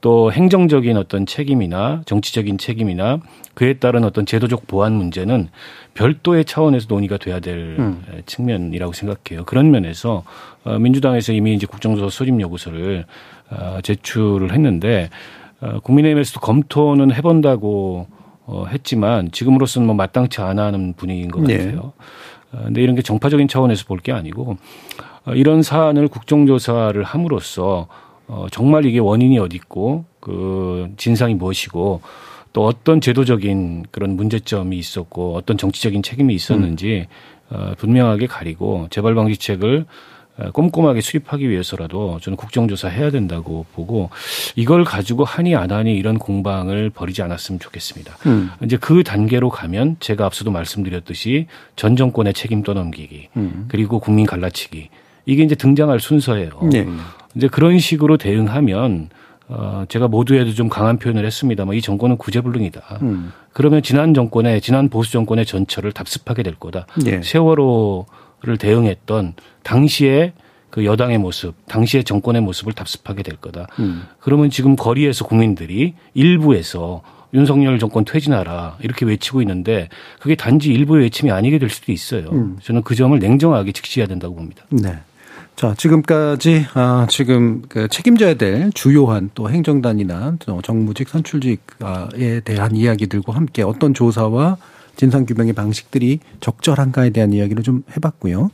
[0.00, 3.18] 또 행정적인 어떤 책임이나 정치적인 책임이나
[3.54, 5.48] 그에 따른 어떤 제도적 보완 문제는
[5.94, 9.44] 별도의 차원에서 논의가 돼야 될 에, 측면이라고 생각해요.
[9.46, 10.22] 그런 면에서
[10.62, 13.06] 어, 민주당에서 이미 이제 국정조사 소집 요구서를
[13.50, 15.10] 어, 제출을 했는데
[15.60, 18.06] 어, 국민의힘에서도 검토는 해본다고
[18.44, 21.56] 어, 했지만 지금으로서는 뭐 마땅치 않아 하는 분위기인 것 네.
[21.56, 21.80] 같아요.
[21.80, 21.92] 어,
[22.64, 24.56] 근데 이런 게 정파적인 차원에서 볼 게 아니고
[25.24, 27.88] 어, 이런 사안을 국정조사를 함으로써
[28.28, 32.00] 어, 정말 이게 원인이 어디 있고 그 진상이 무엇이고
[32.52, 37.06] 또 어떤 제도적인 그런 문제점이 있었고 어떤 정치적인 책임이 있었는지
[37.50, 39.84] 어, 분명하게 가리고 재발 방지책을 어,
[40.52, 44.10] 꼼꼼하게 수립하기 위해서라도 저는 국정조사 해야 된다고 보고
[44.54, 48.16] 이걸 가지고 하니 안 하니 이런 공방을 벌이지 않았으면 좋겠습니다.
[48.26, 48.50] 음.
[48.62, 53.28] 이제 그 단계로 가면 제가 앞서도 말씀드렸듯이 전 정권의 책임 떠넘기기
[53.68, 54.90] 그리고 국민 갈라치기
[55.24, 56.50] 이게 이제 등장할 순서예요.
[56.70, 56.86] 네.
[57.34, 59.08] 이제 그런 식으로 대응하면
[59.48, 62.98] 어 제가 모두에도 좀 강한 표현을 했습니다만 이 정권은 구제불능이다.
[63.02, 63.32] 음.
[63.52, 66.86] 그러면 지난 정권의 지난 보수 정권의 전철을 답습하게 될 거다.
[67.06, 67.22] 예.
[67.22, 68.06] 세월호
[68.42, 70.32] 를 대응했던 당시의
[70.68, 73.66] 그 여당의 모습, 당시의 정권의 모습을 답습하게 될 거다.
[73.78, 74.02] 음.
[74.20, 79.88] 그러면 지금 거리에서 국민들이 일부에서 윤석열 정권 퇴진하라 이렇게 외치고 있는데
[80.20, 82.28] 그게 단지 일부의 외침이 아니게 될 수도 있어요.
[82.30, 82.58] 음.
[82.62, 84.64] 저는 그 점을 냉정하게 직시해야 된다고 봅니다.
[84.68, 84.98] 네.
[85.56, 93.34] 자, 지금까지, 아, 지금 그 책임져야 될 주요한 또 행정단이나 또 정무직, 선출직에 대한 이야기들과
[93.34, 94.58] 함께 어떤 조사와
[94.96, 98.50] 진상규명의 방식들이 적절한가에 대한 이야기를 좀 해봤고요.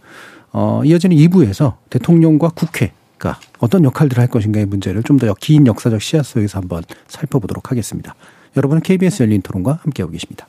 [0.52, 6.22] 어, 이어지는 2부에서 대통령과 국회가 어떤 역할들을 할 것인가의 문제를 좀 더 긴 역사적 시야
[6.22, 8.14] 속에서 한번 살펴보도록 하겠습니다.
[8.56, 10.46] 여러분은 KBS 열린 토론과 함께하고 계십니다.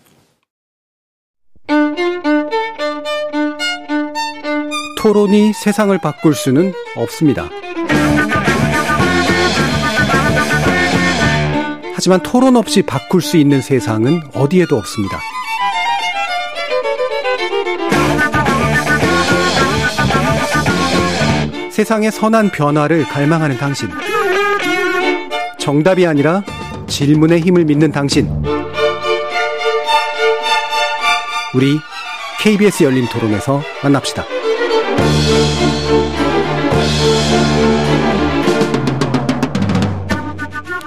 [5.01, 7.49] 토론이 세상을 바꿀 수는 없습니다.
[11.95, 15.19] 하지만 토론 없이 바꿀 수 있는 세상은 어디에도 없습니다.
[21.74, 23.89] 세상의 선한 변화를 갈망하는 당신.
[25.57, 26.43] 정답이 아니라
[26.86, 28.30] 질문의 힘을 믿는 당신.
[31.55, 31.80] 우리
[32.39, 34.24] KBS 열린 토론에서 만납시다.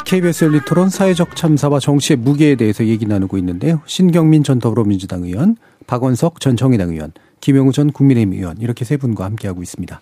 [0.04, 3.80] KBS 열린 토론 사회적 참사와 정치의 무게에 대해서 얘기 나누고 있는데요.
[3.86, 5.56] 신경민 전 더불어민주당 의원,
[5.88, 7.10] 박원석 전 정의당 의원,
[7.40, 10.00] 김영우 전 국민의힘 의원 이렇게 세 분과 함께하고 있습니다.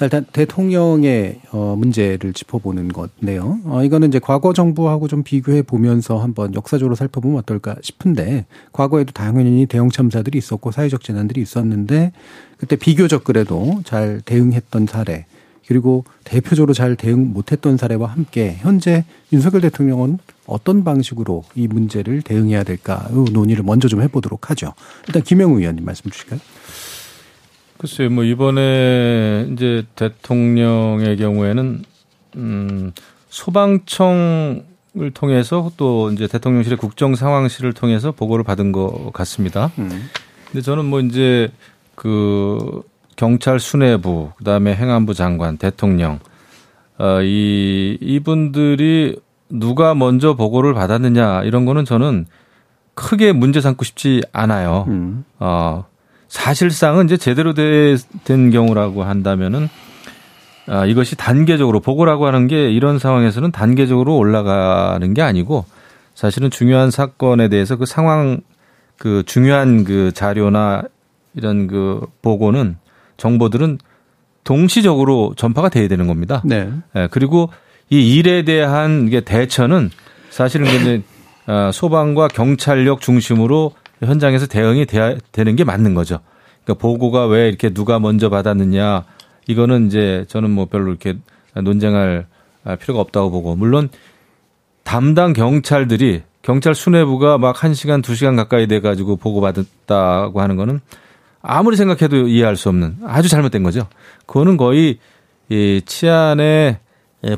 [0.00, 3.58] 자, 일단 대통령의 어, 문제를 짚어보는 건데요.
[3.66, 9.66] 어, 이거는 이제 과거 정부하고 좀 비교해 보면서 한번 역사적으로 살펴보면 어떨까 싶은데 과거에도 당연히
[9.66, 12.12] 대형 참사들이 있었고 사회적 재난들이 있었는데
[12.56, 15.26] 그때 비교적 그래도 잘 대응했던 사례
[15.66, 22.64] 그리고 대표적으로 잘 대응 못했던 사례와 함께 현재 윤석열 대통령은 어떤 방식으로 이 문제를 대응해야
[22.64, 24.72] 될까 이 논의를 먼저 좀 해보도록 하죠.
[25.08, 26.40] 일단 김영우 의원님 말씀 주실까요?
[27.80, 31.82] 글쎄요, 뭐 이번에 이제 대통령의 경우에는
[32.36, 32.92] 음
[33.30, 39.72] 소방청을 통해서 또 이제 대통령실의 국정 상황실을 통해서 보고를 받은 것 같습니다.
[39.78, 40.10] 음.
[40.46, 41.48] 근데 저는 뭐 이제
[41.94, 42.82] 그
[43.16, 46.20] 경찰 수뇌부 그다음에 행안부 장관 대통령
[46.98, 49.16] 어 이 이분들이
[49.48, 52.26] 누가 먼저 보고를 받았느냐 이런 거는 저는
[52.92, 54.84] 크게 문제 삼고 싶지 않아요.
[54.88, 55.24] 음.
[55.38, 55.86] 어
[56.30, 59.68] 사실상은 이제 제대로 된 경우라고 한다면은
[60.68, 65.64] 아, 이것이 단계적으로 보고라고 하는 게 이런 상황에서는 단계적으로 올라가는 게 아니고
[66.14, 68.40] 사실은 중요한 사건에 대해서 그 상황
[68.96, 70.84] 그 중요한 그 자료나
[71.34, 72.76] 이런 그 보고는
[73.16, 73.78] 정보들은
[74.44, 76.42] 동시적으로 전파가 돼야 되는 겁니다.
[76.44, 76.70] 네.
[76.94, 77.50] 네 그리고
[77.88, 79.90] 이 일에 대한 이게 대처는
[80.30, 81.02] 사실은 이제
[81.46, 86.20] 아, 소방과 경찰력 중심으로 현장에서 대응이 돼야 되는 게 맞는 거죠.
[86.64, 89.04] 그러니까 보고가 왜 이렇게 누가 먼저 받았느냐
[89.46, 91.16] 이거는 이제 저는 뭐 별로 이렇게
[91.54, 92.26] 논쟁할
[92.80, 93.88] 필요가 없다고 보고 물론
[94.84, 100.80] 담당 경찰들이 경찰 수뇌부가 막 1시간, 2시간 가까이 돼 가지고 보고 받았다고 하는 거는
[101.42, 103.86] 아무리 생각해도 이해할 수 없는 아주 잘못된 거죠.
[104.26, 104.98] 그거는 거의
[105.48, 106.78] 이 치안의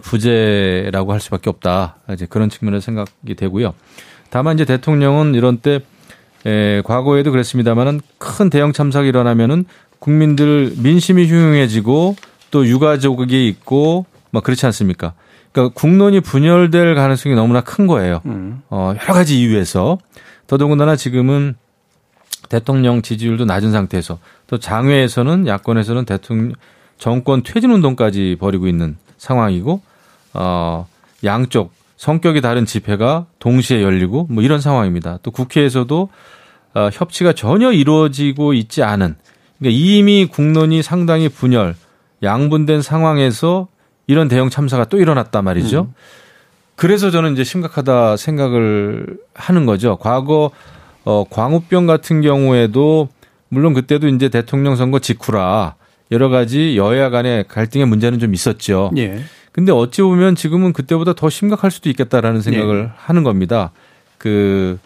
[0.03, 1.97] 부재라고 할 수밖에 없다.
[2.13, 3.75] 이제 그런 측면에서 생각이 되고요.
[4.31, 5.81] 다만 이제 대통령은 이런 때
[6.47, 9.64] 에, 과거에도 그랬습니다만은 큰 대형 참사가 일어나면은
[9.99, 12.16] 국민들 민심이 흉흉해지고
[12.51, 15.12] 또 유가족이 있고 막 그렇지 않습니까?
[15.53, 18.20] 그러니까 국론이 분열될 가능성이 너무나 큰 거예요.
[18.26, 18.62] 음.
[18.70, 19.99] 어, 여러 가지 이유에서
[20.47, 21.55] 더더군다나 지금은
[22.49, 26.53] 대통령 지지율도 낮은 상태에서 또 장외에서는 야권에서는 대통령
[26.99, 29.80] 정권 퇴진 운동까지 벌이고 있는 상황이고
[30.34, 30.86] 어
[31.24, 31.72] 양쪽
[32.03, 35.20] 성격이 다른 집회가 동시에 열리고 뭐 이런 상황입니다.
[35.22, 36.09] 또 국회에서도
[36.74, 39.14] 어, 협치가 전혀 이루어지고 있지 않은
[39.61, 41.76] 그러니까 이미 국론이 상당히 분열
[42.24, 43.68] 양분된 상황에서
[44.09, 45.82] 이런 대형 참사가 또 일어났단 말이죠.
[45.82, 45.94] 음.
[46.74, 49.96] 그래서 저는 이제 심각하다 생각을 하는 거죠.
[49.96, 50.50] 과거
[51.05, 53.11] 어 광우병 같은 경우에도
[53.48, 55.76] 물론 그때도 이제 대통령 선거 직후라
[56.11, 58.90] 여러 가지 여야 간의 갈등의 문제는 좀 있었죠.
[58.96, 59.20] 예.
[59.53, 62.90] 근데 어찌 보면 지금은 그때보다 더 심각할 수도 있겠다라는 생각을 네.
[62.96, 63.70] 하는 겁니다.
[64.18, 64.78] 그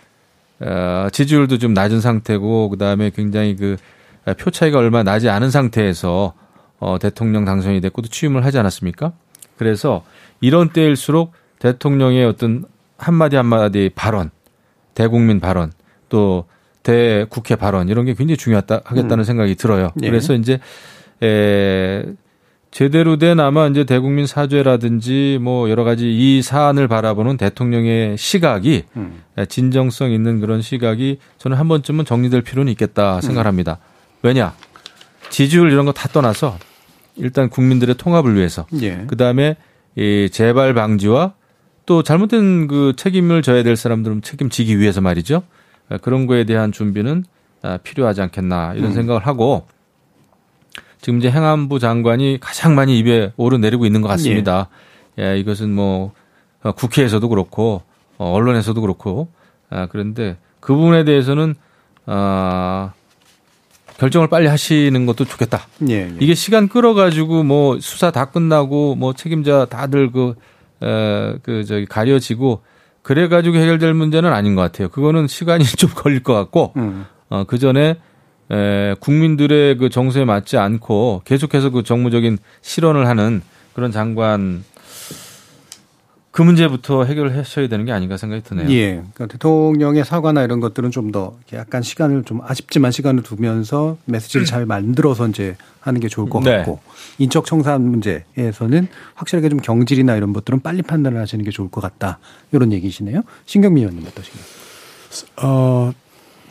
[0.60, 3.76] 어, 지지율도 좀 낮은 상태고 그다음에 굉장히 그
[4.34, 6.34] 표 차이가 얼마 나지 않은 상태에서
[6.78, 9.12] 어, 대통령 당선이 됐고 또 취임을 하지 않았습니까?
[9.56, 10.04] 그래서
[10.40, 12.64] 이런 때일수록 대통령의 어떤
[12.98, 14.30] 한마디 한마디 발언,
[14.94, 15.72] 대국민 발언,
[16.08, 16.44] 또
[16.82, 19.24] 대국회 발언 이런 게 굉장히 중요하다 하겠다는 음.
[19.24, 19.92] 생각이 들어요.
[19.94, 20.08] 네.
[20.08, 20.58] 그래서 이제
[21.22, 22.04] 에
[22.76, 29.22] 제대로 된 아마 이제 대국민 사죄라든지 뭐 여러 가지 이 사안을 바라보는 대통령의 시각이 음.
[29.48, 33.78] 진정성 있는 그런 시각이 저는 한 번쯤은 정리될 필요는 있겠다 생각합니다.
[33.80, 34.26] 음.
[34.26, 34.54] 왜냐
[35.30, 36.58] 지지율 이런 거 다 떠나서
[37.16, 39.04] 일단 국민들의 통합을 위해서 예.
[39.06, 39.56] 그 다음에
[39.94, 41.32] 이 재발 방지와
[41.86, 45.44] 또 잘못된 그 책임을 져야 될 사람들은 책임지기 위해서 말이죠.
[46.02, 47.24] 그런 거에 대한 준비는
[47.62, 48.94] 아, 필요하지 않겠나 이런 음.
[48.94, 49.66] 생각을 하고
[51.06, 54.68] 지금 이제 행안부 장관이 가장 많이 입에 오르내리고 있는 것 같습니다.
[55.20, 56.10] 예, 예 이것은 뭐
[56.64, 57.82] 어, 국회에서도 그렇고
[58.18, 59.28] 어, 언론에서도 그렇고
[59.70, 61.54] 아, 그런데 그 부분에 대해서는
[62.06, 62.92] 아
[63.98, 65.68] 결정을 빨리 하시는 것도 좋겠다.
[65.88, 66.16] 예, 예.
[66.18, 70.34] 이게 시간 끌어가지고 뭐 수사 다 끝나고 뭐 책임자 다들 그,
[70.82, 72.62] 에, 그 저기 가려지고
[73.02, 74.88] 그래가지고 해결될 문제는 아닌 것 같아요.
[74.88, 77.06] 그거는 시간이 좀 걸릴 것 같고 음.
[77.28, 77.94] 어, 그 전에
[78.50, 83.42] 에, 국민들의 그 정서에 맞지 않고 계속해서 그 정무적인 실언을 하는
[83.74, 84.64] 그런 장관
[86.30, 88.68] 그 문제부터 해결하셔야 되는 게 아닌가 생각이 드네요.
[88.70, 88.96] 예.
[89.14, 94.66] 그러니까 대통령의 사과나 이런 것들은 좀 더 약간 시간을 좀 아쉽지만 시간을 두면서 메시지를 잘
[94.66, 96.58] 만들어서 이제 하는 게 좋을 것 네.
[96.58, 96.80] 같고
[97.18, 102.18] 인적 청산 문제에서는 확실하게 좀 경질이나 이런 것들은 빨리 판단을 하시는 게 좋을 것 같다.
[102.52, 103.22] 이런 얘기시네요.
[103.46, 104.44] 신경미 의원님 어떠신가요?
[105.42, 105.92] 어,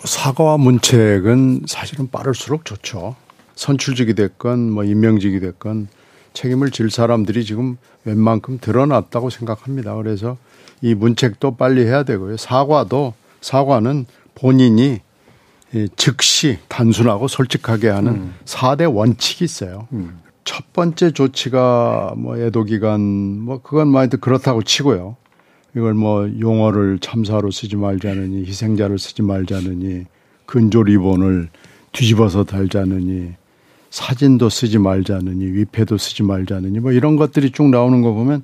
[0.06, 3.16] 사과와 문책은 사실은 빠를수록 좋죠.
[3.56, 5.88] 선출직이 됐건 뭐 임명직이 됐건
[6.34, 9.96] 책임을 질 사람들이 지금 웬만큼 드러났다고 생각합니다.
[9.96, 10.38] 그래서
[10.82, 12.38] 이 문책도 빨리 해야 되고요.
[12.38, 15.00] 사과도 사과는 본인이
[15.96, 18.36] 즉시 단순하고 솔직하게 하는 음.
[18.46, 19.88] 4대 원칙이 있어요.
[19.94, 20.22] 음.
[20.44, 25.18] 첫 번째 조치가 뭐 애도 기간 뭐 그건 많이 그렇다고 치고요.
[25.76, 30.06] 이걸 뭐 용어를 참사로 쓰지 말자느니 희생자를 쓰지 말자느니
[30.46, 31.50] 근조 리본을
[31.92, 33.34] 뒤집어서 달자느니
[33.90, 38.44] 사진도 쓰지 말자느니 위패도 쓰지 말자느니 뭐 이런 것들이 쭉 나오는 거 보면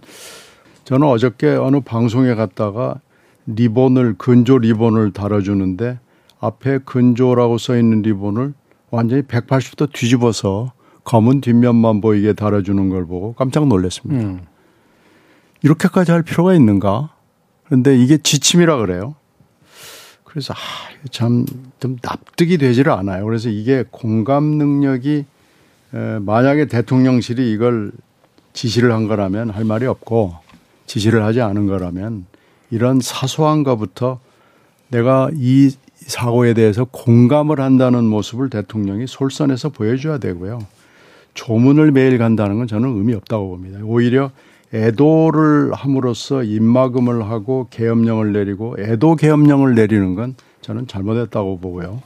[0.84, 3.00] 저는 어저께 어느 방송에 갔다가
[3.46, 6.00] 리본을 근조 리본을 달아주는데
[6.40, 8.54] 앞에 근조라고 써 있는 리본을
[8.90, 10.74] 완전히 180도 뒤집어서
[11.06, 14.22] 검은 뒷면만 보이게 달아주는 걸 보고 깜짝 놀랐습니다.
[14.22, 14.42] 음.
[15.64, 17.10] 이렇게까지 할 필요가 있는가?
[17.72, 19.16] 그런데 이게 지침이라 그래요.
[20.26, 20.58] 그래서 아,
[21.10, 21.46] 참
[21.80, 23.26] 좀 납득이 되지를 않아요.
[23.26, 25.26] 그래서 이게 공감 능력이
[25.94, 27.92] 에, 만약에 대통령실이 이걸
[28.54, 30.36] 지시를 한 거라면 할 말이 없고
[30.86, 32.26] 지시를 하지 않은 거라면
[32.70, 34.20] 이런 사소한 것부터
[34.90, 40.60] 내가 이 사고에 대해서 공감을 한다는 모습을 대통령이 솔선해서 보여줘야 되고요.
[41.34, 43.80] 조문을 매일 간다는 건 저는 의미 없다고 봅니다.
[43.84, 44.30] 오히려
[44.74, 52.02] 애도를 함으로써 입막음을 하고 계엄령을 내리고 애도 계엄령을 내리는 건 저는 잘못했다고 보고요.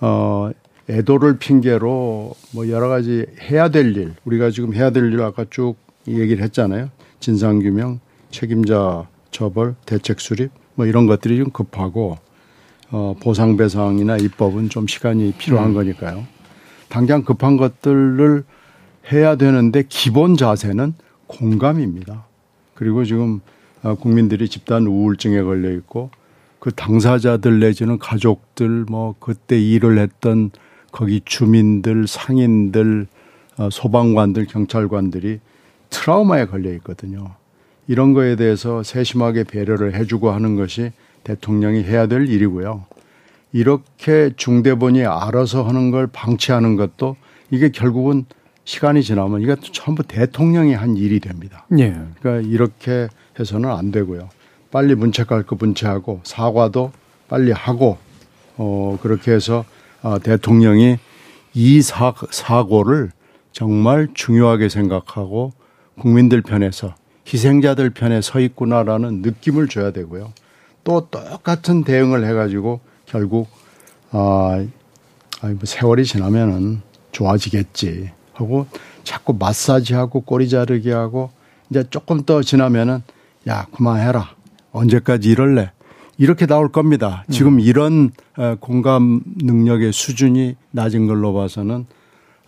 [0.00, 0.50] 어,
[0.88, 5.76] 애도를 핑계로 뭐 여러 가지 해야 될 일, 우리가 지금 해야 될 일 아까 쭉
[6.06, 6.90] 얘기를 했잖아요.
[7.20, 12.18] 진상규명, 책임자 처벌, 대책 수립 뭐 이런 것들이 좀 급하고
[12.92, 15.74] 어, 보상배상이나 입법은 좀 시간이 필요한 음.
[15.74, 16.24] 거니까요.
[16.88, 18.44] 당장 급한 것들을
[19.12, 20.94] 해야 되는데 기본 자세는
[21.30, 22.24] 공감입니다.
[22.74, 23.40] 그리고 지금
[23.82, 26.10] 어, 국민들이 집단 우울증에 걸려 있고
[26.58, 30.50] 그 당사자들 내지는 가족들 뭐 그때 일을 했던
[30.92, 33.06] 거기 주민들 상인들
[33.58, 35.40] 어, 소방관들 경찰관들이
[35.90, 37.34] 트라우마에 걸려 있거든요.
[37.88, 40.92] 이런 거에 대해서 세심하게 배려를 해주고 하는 것이
[41.24, 42.84] 대통령이 해야 될 일이고요.
[43.52, 47.16] 이렇게 중대본이 알아서 하는 걸 방치하는 것도
[47.50, 48.26] 이게 결국은
[48.64, 51.66] 시간이 지나면 이게 전부 대통령이 한 일이 됩니다.
[51.78, 51.96] 예.
[52.20, 53.08] 그러니까 이렇게
[53.38, 54.28] 해서는 안 되고요.
[54.70, 56.92] 빨리 문책할 거 문책하고 사과도
[57.28, 57.98] 빨리 하고
[58.56, 59.64] 어 그렇게 해서
[60.02, 60.98] 어, 대통령이
[61.54, 63.10] 이 사, 사고를
[63.52, 65.52] 정말 중요하게 생각하고
[65.98, 66.94] 국민들 편에서
[67.26, 70.32] 희생자들 편에 서 있구나라는 느낌을 줘야 되고요.
[70.84, 73.48] 또 똑같은 대응을 해가지고 결국
[74.10, 74.64] 아,
[75.42, 76.82] 아니 뭐 세월이 지나면은
[77.12, 78.66] 좋아지겠지 하고
[79.04, 81.30] 자꾸 마사지하고 꼬리 자르기 하고
[81.70, 83.02] 이제 조금 더 지나면은
[83.48, 84.30] 야 그만해라
[84.72, 85.72] 언제까지 이럴래
[86.18, 87.24] 이렇게 나올 겁니다.
[87.30, 87.60] 지금 음.
[87.60, 91.86] 이런 어, 공감 능력의 수준이 낮은 걸로 봐서는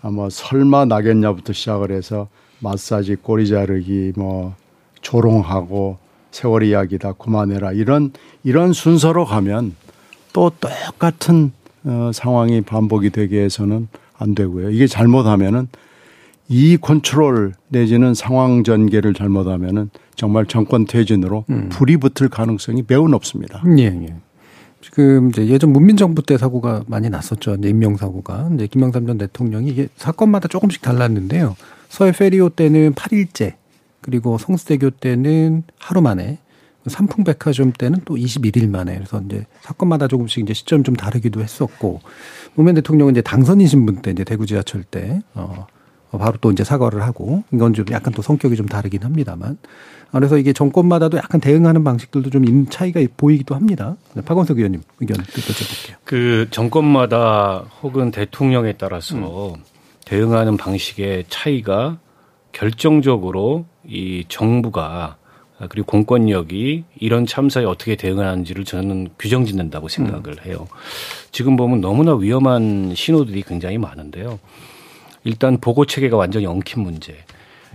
[0.02, 2.28] 아마 설마 나겠냐부터 시작을 해서
[2.58, 4.54] 마사지 꼬리 자르기 뭐
[5.00, 5.98] 조롱하고
[6.30, 8.12] 세월 이야기다 그만해라 이런
[8.44, 9.74] 이런 순서로 가면
[10.32, 11.52] 또 똑같은
[11.84, 13.88] 어, 상황이 반복이 되게 해서는
[14.22, 14.70] 안 되고요.
[14.70, 15.68] 이게 잘못하면은
[16.48, 21.68] 이 컨트롤 내지는 상황 전개를 잘못하면은 정말 정권 퇴진으로 음.
[21.70, 23.62] 불이 붙을 가능성이 매우 높습니다.
[23.78, 24.14] 예, 예.
[24.82, 27.54] 지금 이제 예전 문민 정부 때 사고가 많이 났었죠.
[27.54, 31.56] 이제 임명 사고가 이제 김영삼 전 대통령이 이게 사건마다 조금씩 달랐는데요.
[31.88, 33.54] 서해 페리오 때는 8일째
[34.00, 36.38] 그리고 성수대교 때는 하루 만에
[36.86, 42.00] 삼풍백화점 때는 또 21일 만에 그래서 이제 사건마다 조금씩 이제 시점 좀 다르기도 했었고
[42.54, 45.66] 노무현 대통령은 이제 당선인 신 분 때 이제 대구 지하철 때 어.
[46.18, 49.56] 바로 또 이제 사과를 하고 이건 좀 약간 또 성격이 좀 다르긴 합니다만
[50.10, 53.96] 그래서 이게 정권마다도 약간 대응하는 방식들도 좀 차이가 보이기도 합니다.
[54.12, 55.94] 네, 박원석 의원님 의견 여쭤볼게요.
[56.04, 59.62] 그 정권마다 혹은 대통령에 따라서 음.
[60.04, 61.98] 대응하는 방식의 차이가
[62.52, 65.16] 결정적으로 이 정부가
[65.68, 70.44] 그리고 공권력이 이런 참사에 어떻게 대응하는지를 저는 규정 짓는다고 생각을 음.
[70.44, 70.68] 해요.
[71.30, 74.38] 지금 보면 너무나 위험한 신호들이 굉장히 많은데요.
[75.24, 77.16] 일단 보고 체계가 완전히 엉킨 문제.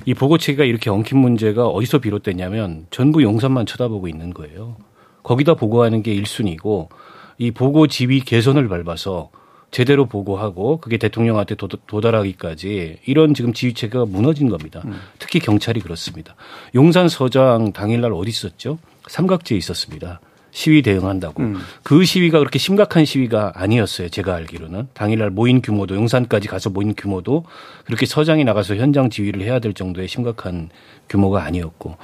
[0.06, 4.76] 이 보고 체계가 이렇게 엉킨 문제가 어디서 비롯됐냐면 전부 용산만 쳐다보고 있는 거예요.
[5.24, 6.90] 거기다 보고하는 게 1순위고
[7.38, 9.30] 이 보고 지위 개선을 밟아서
[9.72, 14.82] 제대로 보고하고 그게 대통령한테 도, 달하기까지 이런 지금 지휘체계가 무너진 겁니다.
[14.86, 15.00] 음.
[15.20, 16.36] 특히 경찰이 그렇습니다.
[16.76, 18.80] 용산 서장 당일날 어디 있었죠?
[19.08, 20.20] 삼각지에 있었습니다.
[20.52, 21.44] 시위 대응한다고.
[21.44, 21.58] 음.
[21.84, 24.10] 그 시위가 그렇게 심각한 시위가 아니었어요.
[24.10, 24.88] 제가 알기로는.
[24.94, 27.44] 당일날 모인 규모도 용산까지 가서 모인 규모도
[27.86, 30.70] 그렇게 서장이 나가서 현장 지휘를 해야 될 정도의 심각한
[31.10, 31.98] 규모가 아니었고.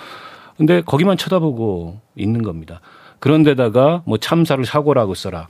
[0.58, 2.82] 근데 거기만 쳐다보고 있는 겁니다.
[3.20, 5.48] 그런데다가 뭐 참사를 사고라고 써라.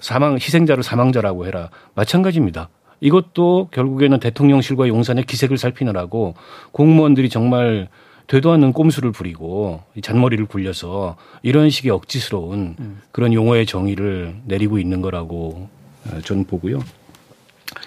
[0.00, 2.68] 사망 희생자를 사망자라고 해라 마찬가지입니다.
[3.00, 6.34] 이것도 결국에는 대통령실과 용산의 기색을 살피느라고
[6.72, 7.88] 공무원들이 정말
[8.26, 12.76] 되도 않는 꼼수를 부리고 잔머리를 굴려서 이런 식의 억지스러운
[13.12, 15.68] 그런 용어의 정의를 내리고 있는 거라고
[16.06, 16.80] 어, 저는 보고요.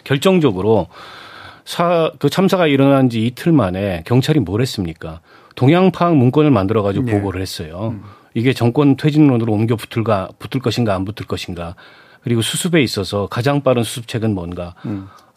[0.03, 0.87] 결정적으로
[1.65, 5.21] 사, 그 참사가 일어난 지 이틀 만에 경찰이 뭘 했습니까?
[5.55, 7.11] 동향 파악 문건을 만들어 가지고 네.
[7.13, 7.95] 보고를 했어요.
[8.33, 11.75] 이게 정권 퇴진론으로 옮겨 붙을까 붙을 것인가 안 붙을 것인가.
[12.21, 14.75] 그리고 수습에 있어서 가장 빠른 수습책은 뭔가.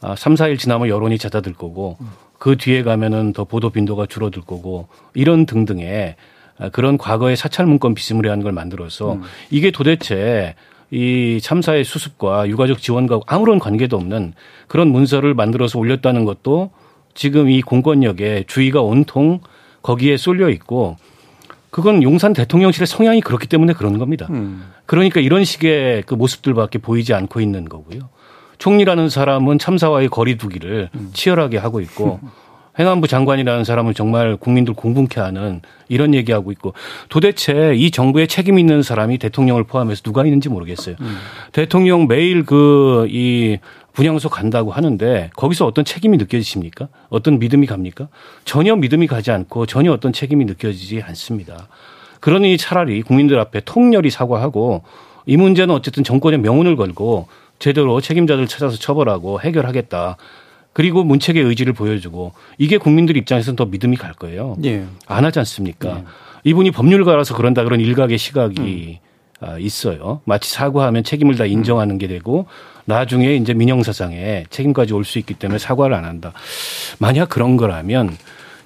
[0.00, 1.96] 아, 3, 4일 지나면 여론이 잦아들 거고
[2.38, 6.16] 그 뒤에 가면은 더 보도 빈도가 줄어들 거고 이런 등등의
[6.58, 9.20] 아, 그런 과거의 사찰 문건 비스무리한 걸 만들어서
[9.50, 10.56] 이게 도대체
[10.90, 14.34] 이 참사의 수습과 유가족 지원과 아무런 관계도 없는
[14.68, 16.70] 그런 문서를 만들어서 올렸다는 것도
[17.14, 19.40] 지금 이 공권력의 주의가 온통
[19.82, 20.96] 거기에 쏠려 있고
[21.72, 24.28] 그건 용산 대통령실의 성향이 그렇기 때문에 그런 겁니다.
[24.86, 28.10] 그러니까 이런 식의 그 모습들밖에 보이지 않고 있는 거고요.
[28.58, 32.20] 총리라는 사람은 참사와의 거리두기를 치열하게 하고 있고
[32.78, 36.72] 행안부 장관이라는 사람은 정말 국민들 공분케 하는 이런 얘기하고 있고
[37.10, 40.96] 도대체 이 정부에 책임 있는 사람이 대통령을 포함해서 누가 있는지 모르겠어요.
[41.52, 43.58] 대통령 매일 그 이
[43.92, 46.88] 분향소 간다고 하는데 거기서 어떤 책임이 느껴지십니까?
[47.08, 48.08] 어떤 믿음이 갑니까?
[48.44, 51.68] 전혀 믿음이 가지 않고 전혀 어떤 책임이 느껴지지 않습니다.
[52.20, 54.82] 그러니 차라리 국민들 앞에 통렬히 사과하고
[55.26, 60.16] 이 문제는 어쨌든 정권의 명운을 걸고 제대로 책임자들 찾아서 처벌하고 해결하겠다.
[60.72, 64.56] 그리고 문책의 의지를 보여주고 이게 국민들 입장에서는 더 믿음이 갈 거예요.
[64.64, 64.84] 예.
[65.06, 66.02] 안 하지 않습니까?
[66.44, 69.00] 이분이 법률가라서 그런다 그런 일각의 시각이
[69.40, 70.20] 아, 있어요.
[70.24, 72.46] 마치 사과하면 책임을 다 인정하는 게 되고
[72.84, 76.32] 나중에 이제 민영사상에 책임까지 올 수 있기 때문에 사과를 안 한다.
[76.98, 78.16] 만약 그런 거라면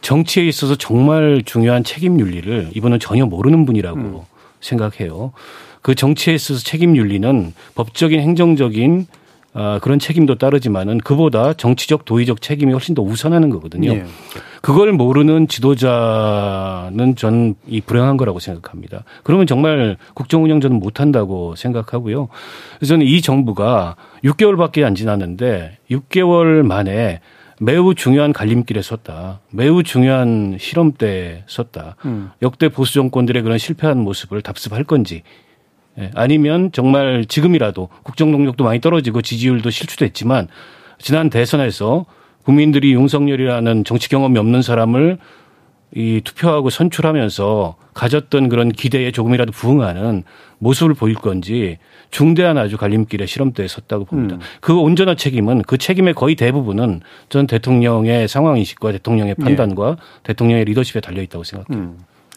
[0.02, 4.26] 정치에 있어서 정말 중요한 책임 윤리를 이분은 전혀 모르는 분이라고
[4.60, 5.32] 생각해요.
[5.82, 9.16] 그 정치에 있어서 책임 윤리는 법적인 행정적인 아,
[9.80, 13.90] 그런 책임도 따르지만은 그보다 정치적 도의적 책임이 훨씬 더 우선하는 거거든요.
[13.90, 14.04] 예.
[14.60, 19.04] 그걸 모르는 지도자는 저는 이 불행한 거라고 생각합니다.
[19.22, 22.28] 그러면 정말 국정 운영 저는 못 한다고 생각하고요.
[22.78, 27.20] 그래서 저는 이 정부가 6개월밖에 안 지났는데 6개월 만에
[27.58, 29.40] 매우 중요한 갈림길에 섰다.
[29.50, 31.96] 매우 중요한 실험대에 섰다.
[32.42, 35.45] 역대 보수 정권들의 그런 실패한 모습을 답습할 건지 예,
[36.14, 40.48] 아니면 정말 지금이라도 국정 동력도 많이 떨어지고 지지율도 실추됐지만
[40.98, 42.06] 지난 대선에서
[42.44, 45.18] 국민들이 윤석열이라는 정치 경험이 없는 사람을
[45.94, 50.24] 이 투표하고 선출하면서 가졌던 그런 기대에 조금이라도 부응하는
[50.58, 51.78] 모습을 보일 건지
[52.10, 54.36] 중대한 아주 갈림길에 실험대에 섰다고 봅니다.
[54.60, 61.00] 그 온전한 책임은 그 책임의 거의 대부분은 전 대통령의 상황 인식과 대통령의 판단과 대통령의 리더십에
[61.00, 61.94] 달려 있다고 생각해요.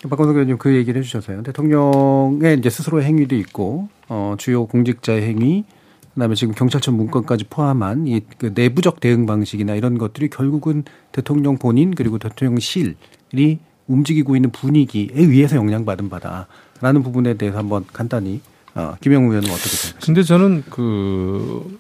[0.08, 1.44] 박건석 의원님 그 얘기를 해주셔서요.
[1.44, 5.66] 대통령의 이제 스스로의 행위도 있고, 어, 주요 공직자의 행위,
[6.14, 11.94] 그다음에 지금 경찰청 문건까지 포함한 이 그 내부적 대응 방식이나 이런 것들이 결국은 대통령 본인
[11.96, 18.42] 그리고 대통령실이 움직이고 있는 분위기에 의해서 영향받은 바다라는 부분에 대해서 한번 간단히
[18.76, 20.06] 어, 김영우 의원은 어떻게 생각하십니까?
[20.06, 21.78] 근데 저는 그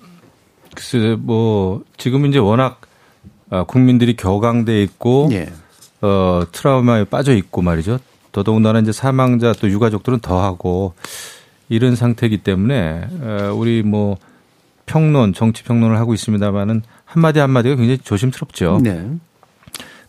[0.76, 2.82] 글쎄 뭐 지금 이제 워낙
[3.50, 5.50] 아, 국민들이 격앙돼 있고 예.
[6.02, 8.00] 어 트라우마에 빠져 있고 말이죠.
[8.32, 10.94] 더더군다나 이제 사망자 또 유가족들은 더하고
[11.68, 14.18] 이런 상태이기 때문에 어, 우리 뭐
[14.86, 18.80] 평론 정치 평론을 하고 있습니다만은 한마디 한마디가 굉장히 조심스럽죠.
[18.84, 19.08] 네.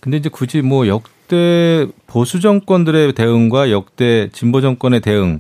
[0.01, 5.39] 근데 이제 굳이 뭐 역대 보수 정권들의 대응과 역대 진보 정권의 대응을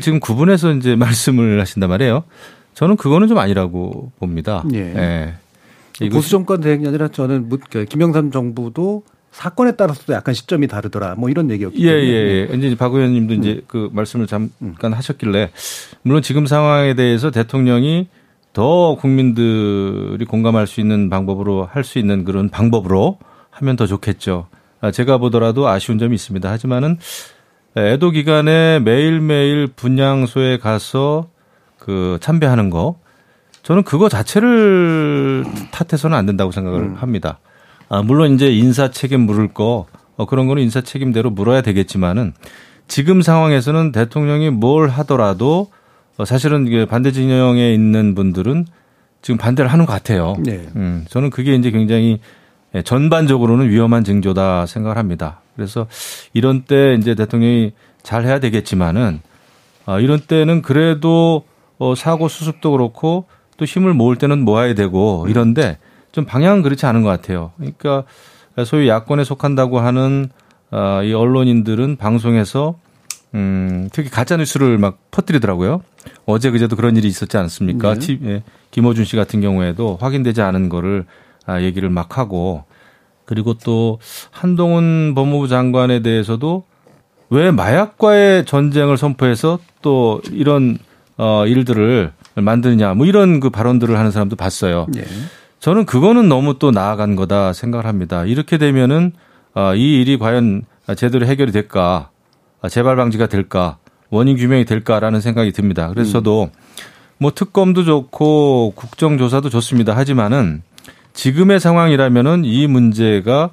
[0.00, 2.24] 지금 구분해서 이제 말씀을 하신단 말이에요.
[2.74, 4.62] 저는 그거는 좀 아니라고 봅니다.
[4.72, 4.92] 예.
[4.94, 5.39] 이것이-
[6.08, 11.14] 보수 정권 대행이 아니라 저는 무- 그 김영삼 정부도 사건에 따라서도 약간 시점이 다르더라.
[11.16, 12.06] 뭐 이런 얘기였기 예, 때문에.
[12.08, 12.56] 예, 예.
[12.56, 15.50] 이제 박 의원님도 이제 그 말씀을 잠깐 하셨길래
[16.02, 18.08] 물론 지금 상황에 대해서 대통령이
[18.52, 23.18] 더 국민들이 공감할 수 있는 방법으로 할 수 있는 그런 방법으로
[23.50, 24.48] 하면 더 좋겠죠.
[24.80, 26.50] 아, 제가 보더라도 아쉬운 점이 있습니다.
[26.50, 26.98] 하지만은
[27.76, 31.28] 애도 기간에 매일매일 분향소에 가서
[31.78, 32.96] 그 참배하는 거
[33.62, 37.38] 저는 그거 자체를 탓해서는 안 된다고 생각을 합니다.
[37.88, 39.86] 아, 물론 이제 인사 책임 물을 거
[40.16, 42.32] 어, 그런 거는 인사 책임대로 물어야 되겠지만은
[42.88, 45.70] 지금 상황에서는 대통령이 뭘 하더라도
[46.16, 48.66] 어, 사실은 이게 반대 진영에 있는 분들은
[49.22, 50.36] 지금 반대를 하는 것 같아요.
[50.40, 50.66] 네.
[50.76, 52.20] 음, 저는 그게 이제 굉장히
[52.74, 55.40] 예, 전반적으로는 위험한 징조다 생각을 합니다.
[55.56, 55.86] 그래서
[56.32, 59.20] 이런 때 이제 대통령이 잘 해야 되겠지만은
[59.86, 61.44] 아, 이런 때는 그래도
[61.78, 63.26] 어, 사고 수습도 그렇고
[63.60, 65.76] 또 힘을 모을 때는 모아야 되고 이런데
[66.12, 67.52] 좀 방향은 그렇지 않은 것 같아요.
[67.58, 68.04] 그러니까
[68.64, 70.30] 소위 야권에 속한다고 하는
[70.70, 72.76] 아, 이 언론인들은 방송에서
[73.34, 75.82] 음, 특히 가짜 뉴스를 막 퍼뜨리더라고요.
[76.24, 77.94] 어제 그제도 그런 일이 있었지 않습니까?
[77.94, 78.00] 네.
[78.00, 81.04] 티- 예, 김호준 씨 같은 경우에도 확인되지 않은 거를
[81.44, 82.64] 아, 얘기를 막 하고
[83.26, 83.98] 그리고 또
[84.30, 86.64] 한동훈 법무부 장관에 대해서도
[87.28, 90.78] 왜 마약과의 전쟁을 선포해서 또 이런
[91.18, 92.12] 어 일들을
[92.42, 94.86] 만드느냐 뭐 이런 그 발언들을 하는 사람도 봤어요.
[94.96, 95.04] 예.
[95.58, 98.24] 저는 그거는 너무 또 나아간 거다 생각을 합니다.
[98.24, 99.12] 이렇게 되면은
[99.54, 100.62] 아, 이 일이 과연
[100.96, 102.10] 제대로 해결이 될까,
[102.62, 103.78] 아, 재발 방지가 될까,
[104.10, 105.88] 원인 규명이 될까라는 생각이 듭니다.
[105.88, 106.50] 그래서 저도
[107.18, 109.96] 뭐 특검도 좋고 국정조사도 좋습니다.
[109.96, 110.62] 하지만은
[111.12, 113.50] 지금의 상황이라면은 이 문제가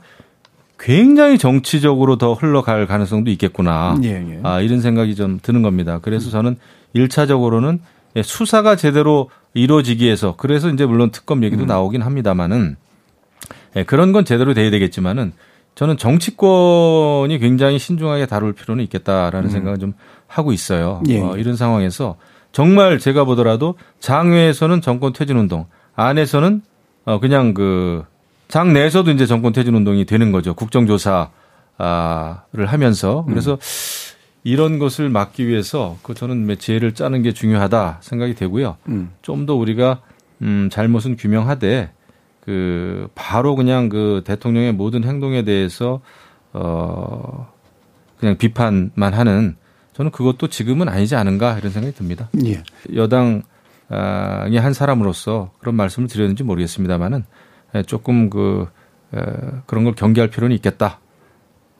[0.80, 3.98] 굉장히 정치적으로 더 흘러갈 가능성도 있겠구나.
[4.04, 4.40] 예, 예.
[4.44, 6.00] 아, 이런 생각이 좀 드는 겁니다.
[6.02, 6.56] 그래서 저는
[6.94, 7.80] 일차적으로는
[8.24, 12.76] 수사가 제대로 이루어지기 위해서 그래서 이제 물론 특검 얘기도 나오긴 합니다만은
[13.76, 15.34] 예, 그런 건 제대로 돼야 되겠지만은
[15.76, 19.94] 저는 정치권이 굉장히 신중하게 다룰 필요는 있겠다라는 생각을 좀
[20.28, 21.04] 하고 있어요.
[21.08, 21.20] 예.
[21.22, 22.18] 어, 이런 상황에서
[22.52, 25.66] 정말 제가 보더라도 장외에서는 정권 퇴진 운동,
[25.96, 26.62] 안에서는
[27.06, 28.04] 어 그냥 그
[28.48, 30.54] 장 내에서도 이제 정권 퇴진 운동이 되는 거죠.
[30.54, 31.28] 국정조사를
[32.66, 33.58] 하면서 그래서
[34.44, 38.78] 이런 것을 막기 위해서 그 저는 지혜를 짜는 게 중요하다 생각이 되고요.
[38.88, 39.12] 음.
[39.22, 40.02] 좀더 우리가
[40.42, 41.92] 음 잘못은 규명하되
[42.42, 46.02] 그 바로 그냥 그 대통령의 모든 행동에 대해서
[46.54, 47.52] 어
[48.20, 49.58] 그냥 비판만 하는
[49.94, 52.30] 저는 그것도 지금은 아니지 않은가 이런 생각이 듭니다.
[52.46, 52.64] 예.
[52.96, 53.42] 여당이
[54.58, 57.26] 한 사람으로서 그런 말씀을 드렸는지 모르겠습니다만은
[57.86, 58.68] 조금 그
[59.14, 59.20] 에,
[59.66, 61.00] 그런 걸 경계할 필요는 있겠다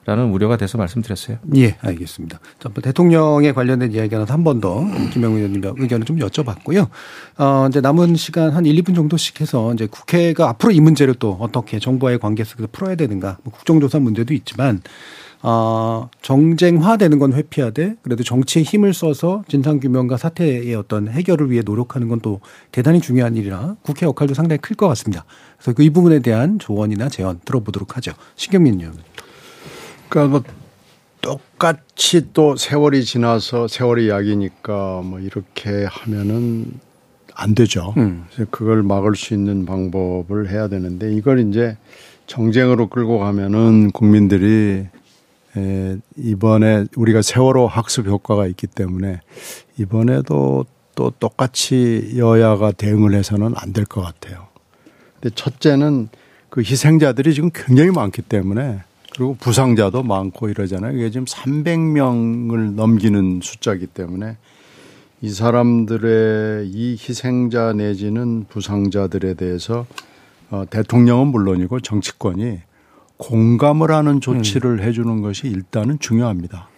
[0.08, 1.36] 라는 우려가 돼서 말씀드렸어요.
[1.56, 2.40] 예, 알겠습니다.
[2.58, 4.82] 자, 뭐 대통령에 관련된 이야기는 한번 더
[5.12, 6.88] 김영우 의원님 의견을 좀 여쭤봤고요.
[7.36, 11.36] 어, 이제 남은 시간 한 1, 2분 정도씩 해서 이제 국회가 앞으로 이 문제를 또
[11.40, 14.80] 어떻게 정부와의 관계 속에서 풀어야 되는가, 뭐 국정조사 문제도 있지만,
[15.42, 22.18] 어, 정쟁화되는 건 회피하되 그래도 정치의 힘을 써서 진상규명과 사태의 어떤 해결을 위해 노력하는 건
[22.22, 22.40] 또
[22.72, 25.26] 대단히 중요한 일이라 국회 역할도 상당히 클 것 같습니다.
[25.58, 28.12] 그래서 그 이 부분에 대한 조언이나 제언 들어보도록 하죠.
[28.36, 28.94] 신경민 의원.
[30.08, 30.42] 그러니까 뭐
[31.20, 36.66] 똑같이 또 세월이 지나서 세월이 약이니까 뭐 이렇게 하면은
[37.34, 37.94] 안 되죠.
[37.96, 38.24] 음.
[38.32, 41.76] 그래서 그걸 막을 수 있는 방법을 해야 되는데 이걸 이제
[42.26, 44.86] 정쟁으로 끌고 가면은 국민들이
[45.56, 49.20] 에, 이번에 우리가 세월호 학습 효과가 있기 때문에
[49.78, 54.48] 이번에도 또 똑같이 여야가 대응을 해서는 안 될 것 같아요.
[55.20, 56.08] 근데 첫째는
[56.50, 58.80] 그 희생자들이 지금 굉장히 많기 때문에
[59.18, 60.96] 그리고 부상자도 많고 이러잖아요.
[60.96, 64.36] 이게 지금 300명을 넘기는 숫자이기 때문에
[65.22, 69.86] 이 사람들의 이 희생자 내지는 부상자들에 대해서
[70.50, 72.60] 어, 대통령은 물론이고 정치권이
[73.16, 76.68] 공감을 하는 조치를 해주는 것이 일단은 중요합니다.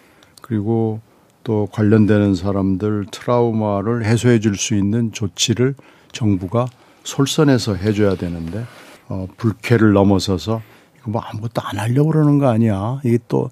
[0.41, 1.03] 그리고
[1.45, 5.75] 또 관련되는 사람들 트라우마를 해소해 줄 수 있는 조치를
[6.13, 6.69] 정부가
[7.05, 8.65] 솔선해서 해줘야 되는데
[9.11, 10.63] 어, 불쾌를 넘어서서
[11.01, 13.01] 이거 뭐 아무것도 안 하려고 그러는 거 아니야.
[13.05, 13.51] 이게 또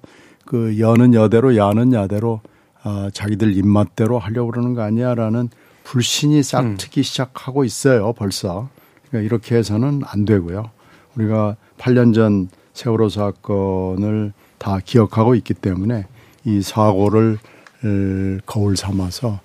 [0.49, 2.41] 그 여는 여대로 야는 야대로
[2.81, 5.49] 아, 자기들 입맛대로 하려고 그러는 거 아니야라는
[5.83, 8.13] 불신이 싹트기 시작하고 있어요.
[8.13, 8.67] 벌써.
[9.07, 10.71] 그러니까 이렇게 해서는 안 되고요.
[11.15, 16.07] 우리가 8년 전 세월호 사건을 다 기억하고 있기 때문에
[16.45, 17.37] 이 사고를
[17.83, 19.41] 을, 거울 삼아서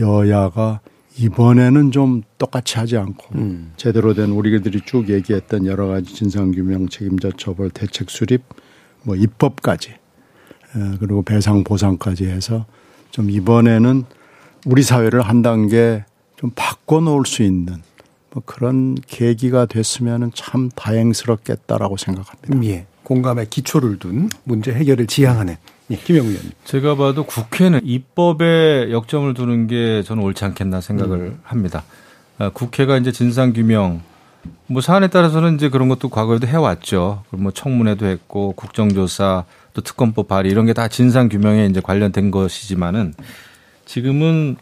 [0.00, 0.80] 여야가
[1.18, 3.34] 이번에는 좀 똑같이 하지 않고
[3.76, 8.42] 제대로 된 우리들이 쭉 얘기했던 여러 가지 진상규명 책임자 처벌 대책 수립
[9.02, 12.66] 뭐 입법까지 에, 그리고 배상 보상까지 해서
[13.10, 14.04] 좀 이번에는
[14.66, 16.04] 우리 사회를 한 단계
[16.36, 17.82] 좀 바꿔놓을 수 있는
[18.30, 22.64] 뭐 그런 계기가 됐으면 참 다행스럽겠다라고 생각합니다.
[22.70, 22.86] 예.
[23.02, 25.56] 공감의 기초를 둔 문제 해결을 지향하는
[25.90, 26.52] 예, 김영우 의원님.
[26.64, 31.82] 제가 봐도 국회는 입법에 역점을 두는 게 저는 옳지 않겠나 생각을 합니다.
[32.38, 34.02] 아, 국회가 이제 진상 규명
[34.66, 37.24] 뭐 사안에 따라서는 이제 그런 것도 과거에도 해왔죠.
[37.30, 43.14] 뭐 청문회도 했고 국정조사 또 특검법 발의 이런 게 다 진상 규명에 이제 관련된 것이지만은
[43.86, 44.56] 지금은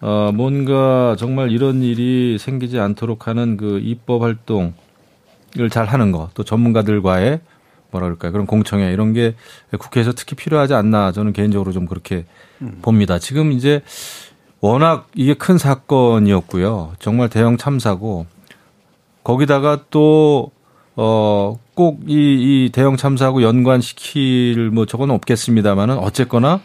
[0.00, 4.72] 어 뭔가 정말 이런 일이 생기지 않도록 하는 그 입법 활동을
[5.70, 7.40] 잘 하는 거 또 전문가들과의
[7.90, 8.32] 뭐라 그럴까요?
[8.32, 9.34] 그런 공청회 이런 게
[9.78, 12.24] 국회에서 특히 필요하지 않나 저는 개인적으로 좀 그렇게
[12.82, 13.18] 봅니다.
[13.18, 13.82] 지금 이제
[14.60, 16.92] 워낙 이게 큰 사건이었고요.
[16.98, 18.26] 정말 대형 참사고
[19.24, 20.50] 거기다가 또
[20.96, 26.60] 어, 꼭 이, 이 대형 참사하고 연관시킬 뭐 저건 없겠습니다만은 어쨌거나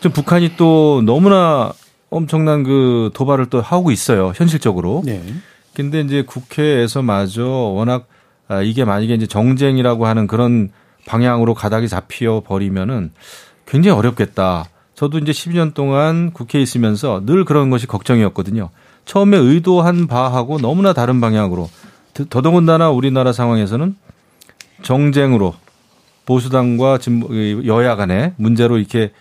[0.00, 1.72] 좀 북한이 또 너무나
[2.10, 4.32] 엄청난 그 도발을 또 하고 있어요.
[4.34, 5.02] 현실적으로.
[5.04, 5.22] 네.
[5.74, 8.19] 근데 이제 국회에서마저 워낙 아,
[8.64, 10.70] 이게 만약에 이제 정쟁이라고 하는 그런
[11.06, 13.12] 방향으로 가닥이 잡혀 버리면은
[13.66, 14.64] 굉장히 어렵겠다.
[14.94, 18.70] 저도 이제 12년 동안 국회에 있으면서 늘 그런 것이 걱정이었거든요.
[19.04, 21.70] 처음에 의도한 바하고 너무나 다른 방향으로
[22.28, 23.96] 더더군다나 우리나라 상황에서는
[24.82, 25.54] 정쟁으로
[26.26, 26.98] 보수당과
[27.66, 29.12] 여야 간의 문제로 이렇게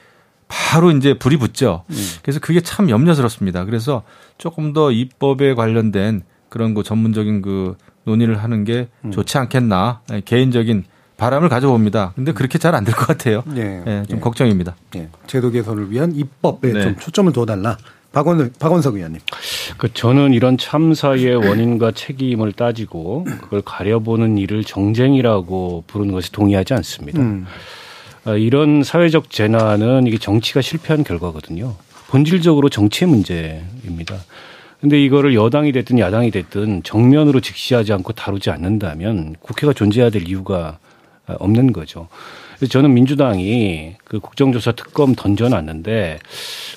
[0.47, 1.83] 바로 이제 불이 붙죠.
[2.21, 3.65] 그래서 그게 참 염려스럽습니다.
[3.65, 4.03] 그래서
[4.37, 7.75] 조금 더 입법에 관련된 그런 그 전문적인 그
[8.09, 10.83] 논의를 하는 게 좋지 않겠나 개인적인
[11.17, 12.13] 바람을 가져봅니다.
[12.15, 13.43] 근데 그렇게 잘 안 될 것 같아요.
[13.45, 13.81] 네.
[13.85, 14.21] 네, 좀 네.
[14.21, 14.75] 걱정입니다.
[14.91, 15.09] 네.
[15.27, 16.81] 제도 개선을 위한 입법에 네.
[16.81, 17.77] 좀 초점을 둬달라.
[18.11, 19.19] 박원, 박원석 의원님.
[19.77, 27.19] 그 저는 이런 참사의 원인과 책임을 따지고 그걸 가려보는 일을 정쟁이라고 부르는 것에 동의하지 않습니다.
[27.21, 27.45] 음.
[28.25, 31.75] 아, 이런 사회적 재난은 이게 정치가 실패한 결과거든요.
[32.07, 34.15] 본질적으로 정치의 문제입니다.
[34.79, 40.79] 근데 이거를 여당이 됐든 야당이 됐든 정면으로 직시하지 않고 다루지 않는다면 국회가 존재해야 될 이유가
[41.27, 42.07] 없는 거죠.
[42.57, 46.19] 그래서 저는 민주당이 그 국정조사 특검 던져놨는데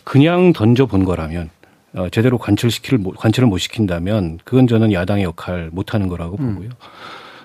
[0.05, 1.51] 그냥 던져본 거라면
[1.95, 6.55] 어, 제대로 관철시킬 관철을 못 시킨다면 그건 저는 야당의 역할 못 하는 거라고 음.
[6.55, 6.71] 보고요.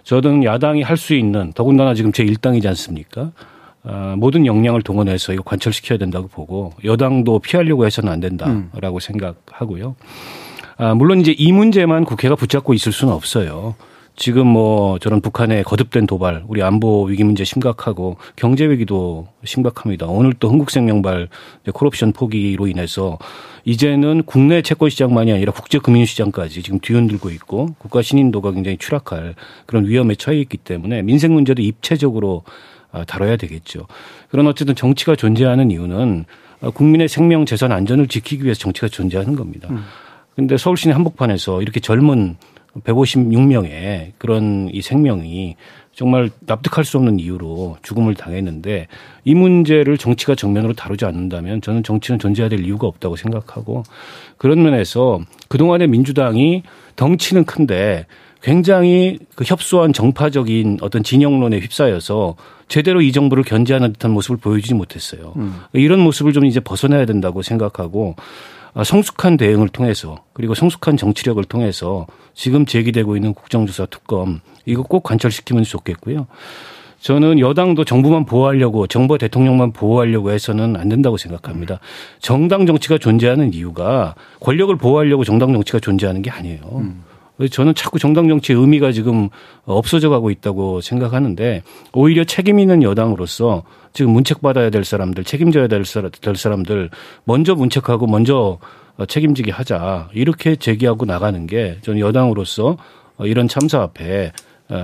[0.04, 3.32] 저는 야당이 할 수 있는 더군다나 지금 제 일당이지 않습니까?
[3.84, 9.00] 어, 모든 역량을 동원해서 이거 관철시켜야 된다고 보고 여당도 피하려고 해서는 안 된다라고 음.
[9.00, 9.96] 생각하고요.
[10.78, 13.76] 아, 물론 이제 이 문제만 국회가 붙잡고 있을 수는 없어요.
[14.16, 20.08] 지금 뭐 저런 북한의 거듭된 도발, 우리 안보 위기 문제 심각하고 경제 위기도 심각합니다.
[20.08, 21.30] 오늘 또 흥국생명발
[21.72, 23.20] 콜옵션 포기로 인해서
[23.64, 29.36] 이제는 국내 채권 시장만이 아니라 국제 금융 시장까지 지금 뒤흔들고 있고 국가 신인도가 굉장히 추락할
[29.68, 32.44] 그런 위험에 처해 있기 때문에 민생 문제도 입체적으로
[32.92, 33.86] 아, 다뤄야 되겠죠.
[34.30, 36.26] 그런 어쨌든 정치가 존재하는 이유는
[36.74, 39.70] 국민의 생명 재산 안전을 지키기 위해서 정치가 존재하는 겁니다.
[39.70, 39.76] 그
[40.40, 40.58] 음.
[40.58, 42.36] 서울 시내 한복판에서 이렇게 젊은
[42.84, 45.56] 156명의 그런 이 생명이
[45.94, 48.88] 정말 납득할 수 없는 이유로 죽음을 당했는데
[49.24, 53.82] 이 문제를 정치가 정면으로 다루지 않는다면 저는 정치는 존재해야 될 이유가 없다고 생각하고
[54.38, 56.62] 그런 면에서 그동안의 민주당이
[56.96, 58.06] 덩치는 큰데
[58.44, 62.36] 굉장히 그 협소한 정파적인 어떤 진영론에 휩싸여서
[62.68, 65.34] 제대로 이 정부를 견제하는 듯한 모습을 보여주지 못했어요.
[65.38, 65.56] 음.
[65.74, 68.22] 이런 모습을 좀 이제 벗어나야 된다고 생각하고 아,
[68.84, 75.64] 성숙한 대응을 통해서 그리고 성숙한 정치력을 통해서 지금 제기되고 있는 국정조사 특검 이거 꼭 관철시키면
[75.64, 76.28] 좋겠고요.
[77.00, 81.80] 저는 여당도 정부만 보호하려고 정부 대통령만 보호하려고 해서는 안 된다고 생각합니다.
[82.20, 86.62] 정당 정치가 존재하는 이유가 권력을 보호하려고 정당 정치가 존재하는 게 아니에요.
[86.74, 87.04] 음.
[87.52, 89.30] 저는 자꾸 정당 정치의 의미가 지금
[89.66, 91.62] 없어져 가고 있다고 생각하는데
[91.94, 93.64] 오히려 책임 있는 여당으로서
[93.94, 96.90] 지금 문책받아야 될 사람들, 책임져야 될 사람들
[97.26, 98.58] 먼저 문책하고 먼저
[99.08, 100.10] 책임지게 하자.
[100.14, 102.78] 이렇게 제기하고 나가는 게 저는 여당으로서
[103.20, 104.32] 이런 참사 앞에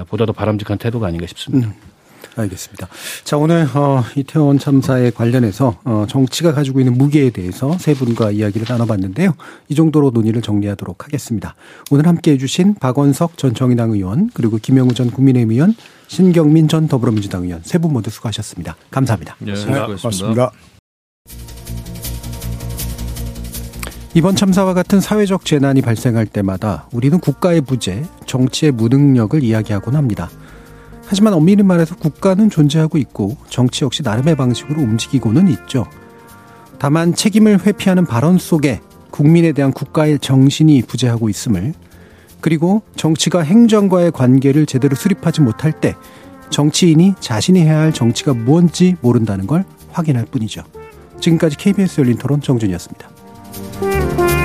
[0.08, 1.68] 보다 더 바람직한 태도가 아닌가 싶습니다.
[1.68, 1.92] 음.
[2.36, 2.88] 알겠습니다.
[3.24, 8.65] 자, 오늘, 어, 이태원 참사에 관련해서, 어, 정치가 가지고 있는 무게에 대해서 세 분과 이야기를
[8.69, 9.34] 나눠봤는데요.
[9.69, 11.55] 이 정도로 논의를 정리하도록 하겠습니다.
[11.91, 15.76] 오늘 함께 해 주신 박원석 전 정의당 의원, 그리고 김영우 전 국민의힘 의원,
[16.07, 18.76] 신경민 전 더불어민주당 의원 세 분 모두 수고하셨습니다.
[18.91, 19.36] 감사합니다.
[19.39, 20.51] 네, 고맙습니다.
[24.15, 30.30] 이번 참사와 같은 사회적 재난이 발생할 때마다 우리는 국가의 부재, 정치의 무능력을 이야기하곤 합니다.
[31.14, 35.86] 하지만 엄밀히 말해서 국가는 존재하고 있고 정치 역시 나름의 방식으로 움직이고는 있죠.
[36.80, 38.82] 다만 책임을 회피하는 발언 속에
[39.12, 41.75] 국민에 대한 국가의 정신이 부재하고 있음을
[42.42, 45.93] 그리고 정치가 행정과의 관계를 제대로 수립하지 못할 때
[46.50, 50.63] 정치인이 자신이 해야 할 정치가 무엇인지 모른다는 걸 확인할 뿐이죠.
[51.20, 54.42] 지금까지 KBS 열린 토론 정준이었습니다.